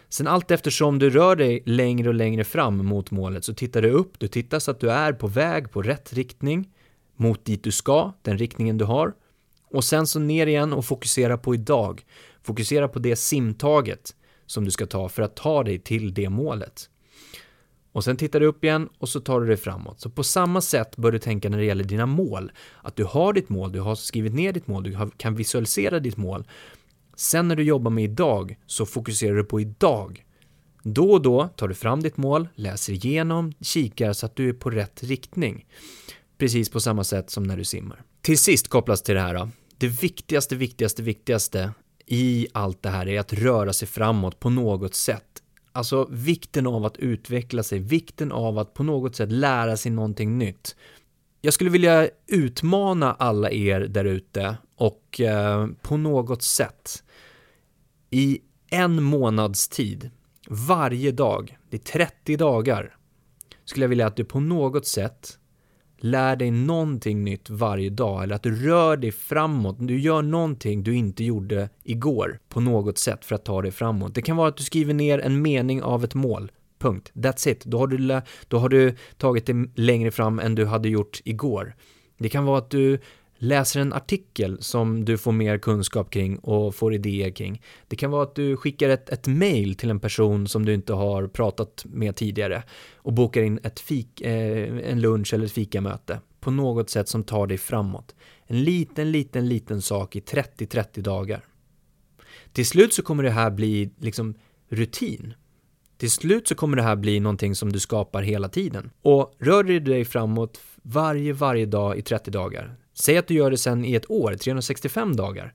Sen 0.09 0.27
allt 0.27 0.51
eftersom 0.51 0.99
du 0.99 1.09
rör 1.09 1.35
dig 1.35 1.63
längre 1.65 2.09
och 2.09 2.15
längre 2.15 2.43
fram 2.43 2.85
mot 2.85 3.11
målet 3.11 3.45
så 3.45 3.53
tittar 3.53 3.81
du 3.81 3.89
upp, 3.89 4.19
du 4.19 4.27
tittar 4.27 4.59
så 4.59 4.71
att 4.71 4.79
du 4.79 4.91
är 4.91 5.13
på 5.13 5.27
väg 5.27 5.71
på 5.71 5.81
rätt 5.81 6.13
riktning 6.13 6.69
mot 7.15 7.45
dit 7.45 7.63
du 7.63 7.71
ska, 7.71 8.13
den 8.21 8.37
riktningen 8.37 8.77
du 8.77 8.85
har. 8.85 9.13
Och 9.71 9.83
sen 9.83 10.07
så 10.07 10.19
ner 10.19 10.47
igen 10.47 10.73
och 10.73 10.85
fokusera 10.85 11.37
på 11.37 11.55
idag. 11.55 12.05
Fokusera 12.41 12.87
på 12.87 12.99
det 12.99 13.15
simtaget 13.15 14.15
som 14.45 14.65
du 14.65 14.71
ska 14.71 14.85
ta 14.85 15.09
för 15.09 15.21
att 15.21 15.35
ta 15.35 15.63
dig 15.63 15.79
till 15.79 16.13
det 16.13 16.29
målet. 16.29 16.89
Och 17.91 18.03
sen 18.03 18.17
tittar 18.17 18.39
du 18.39 18.45
upp 18.45 18.63
igen 18.63 18.89
och 18.97 19.09
så 19.09 19.19
tar 19.19 19.41
du 19.41 19.47
dig 19.47 19.57
framåt. 19.57 20.01
Så 20.01 20.09
på 20.09 20.23
samma 20.23 20.61
sätt 20.61 20.97
bör 20.97 21.11
du 21.11 21.19
tänka 21.19 21.49
när 21.49 21.57
det 21.57 21.65
gäller 21.65 21.83
dina 21.83 22.05
mål. 22.05 22.51
Att 22.81 22.95
du 22.95 23.03
har 23.03 23.33
ditt 23.33 23.49
mål, 23.49 23.71
du 23.71 23.79
har 23.79 23.95
skrivit 23.95 24.33
ner 24.33 24.53
ditt 24.53 24.67
mål, 24.67 24.83
du 24.83 24.97
kan 25.17 25.35
visualisera 25.35 25.99
ditt 25.99 26.17
mål. 26.17 26.47
Sen 27.15 27.47
när 27.47 27.55
du 27.55 27.63
jobbar 27.63 27.91
med 27.91 28.03
idag 28.03 28.57
så 28.65 28.85
fokuserar 28.85 29.35
du 29.35 29.43
på 29.43 29.61
idag. 29.61 30.25
Då 30.83 31.11
och 31.11 31.21
då 31.21 31.47
tar 31.47 31.67
du 31.67 31.73
fram 31.73 32.03
ditt 32.03 32.17
mål, 32.17 32.47
läser 32.55 32.93
igenom, 32.93 33.53
kikar 33.61 34.13
så 34.13 34.25
att 34.25 34.35
du 34.35 34.49
är 34.49 34.53
på 34.53 34.69
rätt 34.69 35.03
riktning. 35.03 35.65
Precis 36.37 36.69
på 36.69 36.79
samma 36.79 37.03
sätt 37.03 37.29
som 37.29 37.43
när 37.43 37.57
du 37.57 37.63
simmar. 37.63 38.01
Till 38.21 38.37
sist 38.37 38.67
kopplas 38.67 39.01
till 39.01 39.15
det 39.15 39.21
här 39.21 39.33
då. 39.33 39.49
Det 39.79 39.87
viktigaste, 39.87 40.55
viktigaste, 40.55 41.03
viktigaste 41.03 41.71
i 42.05 42.47
allt 42.53 42.83
det 42.83 42.89
här 42.89 43.07
är 43.07 43.19
att 43.19 43.33
röra 43.33 43.73
sig 43.73 43.87
framåt 43.87 44.39
på 44.39 44.49
något 44.49 44.95
sätt. 44.95 45.43
Alltså 45.71 46.07
vikten 46.11 46.67
av 46.67 46.85
att 46.85 46.97
utveckla 46.97 47.63
sig, 47.63 47.79
vikten 47.79 48.31
av 48.31 48.59
att 48.59 48.73
på 48.73 48.83
något 48.83 49.15
sätt 49.15 49.31
lära 49.31 49.77
sig 49.77 49.91
någonting 49.91 50.37
nytt. 50.37 50.75
Jag 51.41 51.53
skulle 51.53 51.69
vilja 51.69 52.09
utmana 52.27 53.13
alla 53.13 53.51
er 53.51 53.79
där 53.79 54.05
ute 54.05 54.57
och 54.75 55.21
eh, 55.21 55.67
på 55.81 55.97
något 55.97 56.41
sätt 56.41 57.03
i 58.09 58.39
en 58.69 59.03
månads 59.03 59.67
tid, 59.67 60.09
varje 60.49 61.11
dag, 61.11 61.57
det 61.69 61.77
är 61.77 62.05
30 62.05 62.37
dagar, 62.37 62.95
skulle 63.65 63.83
jag 63.83 63.89
vilja 63.89 64.07
att 64.07 64.15
du 64.15 64.25
på 64.25 64.39
något 64.39 64.87
sätt 64.87 65.38
lär 65.99 66.35
dig 66.35 66.51
någonting 66.51 67.23
nytt 67.23 67.49
varje 67.49 67.89
dag 67.89 68.23
eller 68.23 68.35
att 68.35 68.43
du 68.43 68.55
rör 68.67 68.97
dig 68.97 69.11
framåt. 69.11 69.75
Du 69.79 69.99
gör 69.99 70.21
någonting 70.21 70.83
du 70.83 70.95
inte 70.95 71.23
gjorde 71.23 71.69
igår 71.83 72.39
på 72.49 72.59
något 72.59 72.97
sätt 72.97 73.25
för 73.25 73.35
att 73.35 73.45
ta 73.45 73.61
dig 73.61 73.71
framåt. 73.71 74.15
Det 74.15 74.21
kan 74.21 74.37
vara 74.37 74.47
att 74.47 74.57
du 74.57 74.63
skriver 74.63 74.93
ner 74.93 75.19
en 75.19 75.41
mening 75.41 75.83
av 75.83 76.03
ett 76.03 76.15
mål. 76.15 76.51
Punkt. 76.79 77.11
That's 77.13 77.49
it. 77.49 77.65
Då 77.65 77.77
har 77.77 77.87
du, 77.87 78.21
då 78.47 78.57
har 78.57 78.69
du 78.69 78.95
tagit 79.17 79.45
det 79.45 79.69
längre 79.75 80.11
fram 80.11 80.39
än 80.39 80.55
du 80.55 80.65
hade 80.65 80.89
gjort 80.89 81.21
igår. 81.23 81.75
Det 82.17 82.29
kan 82.29 82.45
vara 82.45 82.57
att 82.57 82.69
du 82.69 82.99
läser 83.39 83.79
en 83.79 83.93
artikel 83.93 84.57
som 84.61 85.05
du 85.05 85.17
får 85.17 85.31
mer 85.31 85.57
kunskap 85.57 86.09
kring 86.09 86.37
och 86.39 86.75
får 86.75 86.93
idéer 86.93 87.31
kring. 87.31 87.61
Det 87.87 87.95
kan 87.95 88.11
vara 88.11 88.23
att 88.23 88.35
du 88.35 88.57
skickar 88.57 88.89
ett, 88.89 89.09
ett 89.09 89.27
mail 89.27 89.75
till 89.75 89.89
en 89.89 89.99
person 89.99 90.47
som 90.47 90.65
du 90.65 90.73
inte 90.73 90.93
har 90.93 91.27
pratat 91.27 91.85
med 91.85 92.15
tidigare 92.15 92.63
och 92.95 93.13
bokar 93.13 93.41
in 93.41 93.59
ett 93.63 93.79
fik, 93.79 94.21
eh, 94.21 94.91
en 94.91 95.01
lunch 95.01 95.33
eller 95.33 95.45
ett 95.45 95.51
fikamöte 95.51 96.19
på 96.39 96.51
något 96.51 96.89
sätt 96.89 97.09
som 97.09 97.23
tar 97.23 97.47
dig 97.47 97.57
framåt. 97.57 98.15
En 98.47 98.63
liten, 98.63 99.11
liten, 99.11 99.49
liten 99.49 99.81
sak 99.81 100.15
i 100.15 100.19
30-30 100.19 101.01
dagar. 101.01 101.43
Till 102.53 102.65
slut 102.65 102.93
så 102.93 103.01
kommer 103.01 103.23
det 103.23 103.31
här 103.31 103.51
bli 103.51 103.89
liksom 103.97 104.35
rutin. 104.69 105.33
Till 105.97 106.11
slut 106.11 106.47
så 106.47 106.55
kommer 106.55 106.77
det 106.77 106.83
här 106.83 106.95
bli 106.95 107.19
någonting 107.19 107.55
som 107.55 107.71
du 107.71 107.79
skapar 107.79 108.21
hela 108.21 108.49
tiden. 108.49 108.91
Och 109.01 109.35
rör 109.39 109.63
du 109.63 109.79
dig 109.79 110.05
framåt 110.05 110.61
varje, 110.83 111.33
varje 111.33 111.65
dag 111.65 111.97
i 111.97 112.01
30 112.01 112.31
dagar 112.31 112.75
Säg 112.99 113.17
att 113.17 113.27
du 113.27 113.33
gör 113.33 113.51
det 113.51 113.57
sen 113.57 113.85
i 113.85 113.93
ett 113.93 114.11
år, 114.11 114.33
365 114.33 115.15
dagar 115.15 115.53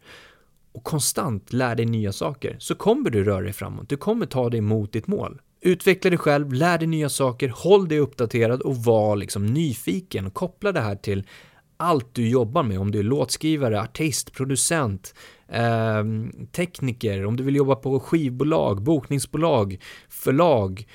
och 0.75 0.85
konstant 0.85 1.53
lär 1.53 1.75
dig 1.75 1.87
nya 1.87 2.13
saker 2.13 2.57
så 2.59 2.75
kommer 2.75 3.11
du 3.11 3.25
röra 3.25 3.41
dig 3.41 3.53
framåt. 3.53 3.89
Du 3.89 3.97
kommer 3.97 4.27
ta 4.27 4.51
dig 4.51 4.61
mot 4.61 4.93
ditt 4.93 5.07
mål. 5.07 5.41
Utveckla 5.61 6.11
dig 6.11 6.19
själv, 6.19 6.53
lär 6.53 6.79
dig 6.79 6.87
nya 6.87 7.09
saker, 7.09 7.49
håll 7.49 7.89
dig 7.89 7.99
uppdaterad 7.99 8.61
och 8.61 8.77
var 8.77 9.17
liksom 9.17 9.47
nyfiken. 9.47 10.31
Koppla 10.31 10.73
det 10.73 10.81
här 10.81 10.97
till 10.97 11.25
allt 11.77 12.15
du 12.15 12.29
jobbar 12.29 12.63
med, 12.63 12.79
om 12.79 12.91
du 12.91 12.99
är 12.99 13.03
låtskrivare, 13.03 13.81
artist, 13.81 14.33
producent, 14.33 15.15
eh, 15.49 16.05
tekniker, 16.53 17.27
om 17.27 17.37
du 17.37 17.43
vill 17.43 17.57
jobba 17.57 17.75
på 17.75 18.01
skivbolag, 18.01 18.83
bokningsbolag, 18.83 19.79
förlag, 20.09 20.87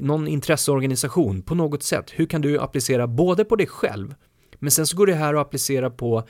någon 0.00 0.28
intresseorganisation 0.28 1.42
på 1.42 1.54
något 1.54 1.82
sätt. 1.82 2.10
Hur 2.10 2.26
kan 2.26 2.40
du 2.40 2.58
applicera 2.58 3.06
både 3.06 3.44
på 3.44 3.56
dig 3.56 3.66
själv, 3.66 4.14
men 4.64 4.70
sen 4.70 4.86
så 4.86 4.96
går 4.96 5.06
det 5.06 5.14
här 5.14 5.34
att 5.34 5.40
applicera 5.40 5.90
på 5.90 6.28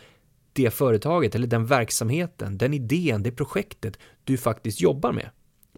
det 0.53 0.71
företaget 0.71 1.35
eller 1.35 1.47
den 1.47 1.67
verksamheten, 1.67 2.59
den 2.59 2.75
idén, 2.75 3.23
det 3.23 3.31
projektet 3.31 3.99
du 4.25 4.37
faktiskt 4.37 4.81
jobbar 4.81 5.13
med. 5.13 5.31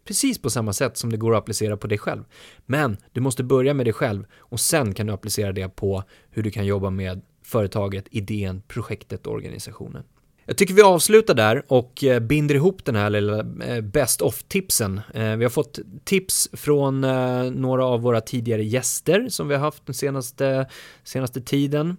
Precis 0.04 0.38
på 0.38 0.50
samma 0.50 0.72
sätt 0.72 0.96
som 0.96 1.10
det 1.10 1.16
går 1.16 1.34
att 1.34 1.38
applicera 1.38 1.76
på 1.76 1.86
dig 1.86 1.98
själv. 1.98 2.24
Men 2.66 2.96
du 3.12 3.20
måste 3.20 3.44
börja 3.44 3.74
med 3.74 3.86
dig 3.86 3.92
själv 3.92 4.24
och 4.34 4.60
sen 4.60 4.94
kan 4.94 5.06
du 5.06 5.12
applicera 5.12 5.52
det 5.52 5.68
på 5.68 6.02
hur 6.30 6.42
du 6.42 6.50
kan 6.50 6.66
jobba 6.66 6.90
med 6.90 7.22
företaget, 7.42 8.04
idén, 8.10 8.62
projektet 8.68 9.26
och 9.26 9.32
organisationen. 9.32 10.04
Jag 10.48 10.56
tycker 10.56 10.74
vi 10.74 10.82
avslutar 10.82 11.34
där 11.34 11.62
och 11.68 12.04
eh, 12.04 12.20
binder 12.20 12.54
ihop 12.54 12.84
den 12.84 12.96
här 12.96 13.10
lilla 13.10 13.38
eh, 13.64 13.80
best 13.80 14.22
of-tipsen. 14.22 15.00
Eh, 15.14 15.36
vi 15.36 15.44
har 15.44 15.50
fått 15.50 15.78
tips 16.04 16.48
från 16.52 17.00
några 17.54 17.84
av 17.84 18.00
våra 18.00 18.20
tidigare 18.20 18.64
gäster 18.64 19.28
som 19.28 19.48
vi 19.48 19.54
har 19.54 19.60
haft 19.60 19.86
den 19.86 19.94
senaste, 19.94 20.66
senaste 21.04 21.40
tiden. 21.40 21.96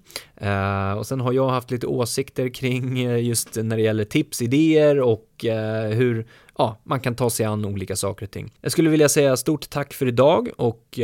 Och 0.98 1.08
sen 1.08 1.20
har 1.20 1.34
jag 1.34 1.50
haft 1.50 1.72
lite 1.72 1.88
åsikter 1.88 2.50
kring 2.50 2.98
just 3.20 3.56
när 3.56 3.78
det 3.78 3.84
gäller 3.84 4.06
tips, 4.06 4.42
idéer 4.42 5.00
och 5.00 5.46
hur 5.92 6.28
ja, 6.58 6.78
man 6.84 7.00
kan 7.00 7.16
ta 7.16 7.30
sig 7.30 7.46
an 7.46 7.66
olika 7.66 7.96
saker 7.96 8.26
och 8.26 8.32
ting. 8.32 8.54
Jag 8.62 8.72
skulle 8.72 8.90
vilja 8.90 9.10
säga 9.10 9.38
stort 9.38 9.70
tack 9.70 9.94
för 9.94 10.06
idag 10.06 10.50
och 10.58 11.00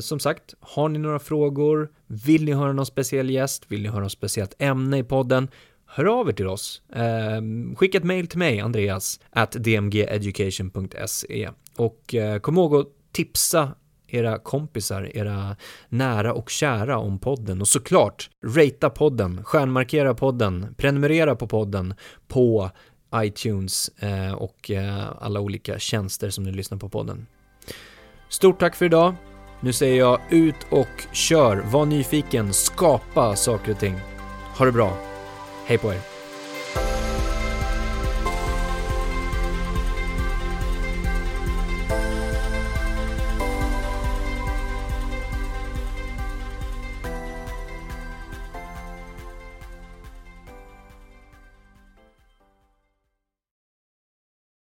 som 0.00 0.20
sagt, 0.20 0.54
har 0.60 0.88
ni 0.88 0.98
några 0.98 1.18
frågor, 1.18 1.88
vill 2.06 2.44
ni 2.44 2.52
höra 2.52 2.72
någon 2.72 2.86
speciell 2.86 3.30
gäst, 3.30 3.64
vill 3.68 3.82
ni 3.82 3.88
höra 3.88 4.02
något 4.02 4.12
speciellt 4.12 4.54
ämne 4.58 4.98
i 4.98 5.04
podden, 5.04 5.48
hör 5.86 6.04
av 6.04 6.28
er 6.28 6.32
till 6.32 6.46
oss. 6.46 6.82
Eh, 6.94 7.40
skicka 7.76 7.98
ett 7.98 8.04
mail 8.04 8.26
till 8.26 8.38
mig, 8.38 8.60
Andreas, 8.60 9.20
at 9.30 9.52
dmgeducation.se 9.52 11.50
och 11.76 12.14
eh, 12.14 12.38
kom 12.38 12.56
ihåg 12.58 12.74
att 12.74 12.86
tipsa 13.12 13.74
era 14.08 14.38
kompisar, 14.38 15.16
era 15.16 15.56
nära 15.88 16.32
och 16.32 16.50
kära 16.50 16.98
om 16.98 17.18
podden 17.18 17.60
och 17.60 17.68
såklart 17.68 18.30
ratea 18.44 18.90
podden, 18.90 19.44
stjärnmarkera 19.44 20.14
podden, 20.14 20.74
prenumerera 20.76 21.36
på 21.36 21.46
podden 21.46 21.94
på 22.28 22.70
iTunes 23.14 23.88
eh, 23.88 24.32
och 24.32 24.70
eh, 24.70 25.04
alla 25.20 25.40
olika 25.40 25.78
tjänster 25.78 26.30
som 26.30 26.44
ni 26.44 26.52
lyssnar 26.52 26.78
på 26.78 26.88
podden. 26.88 27.26
Stort 28.28 28.60
tack 28.60 28.76
för 28.76 28.86
idag. 28.86 29.14
Nu 29.60 29.72
säger 29.72 29.98
jag 29.98 30.20
ut 30.30 30.66
och 30.70 31.02
kör, 31.12 31.56
var 31.56 31.86
nyfiken, 31.86 32.52
skapa 32.52 33.36
saker 33.36 33.72
och 33.72 33.78
ting. 33.78 33.94
Ha 34.58 34.64
det 34.64 34.72
bra. 34.72 35.15
Hej 35.66 35.76
på 35.76 35.90
er! 35.90 36.15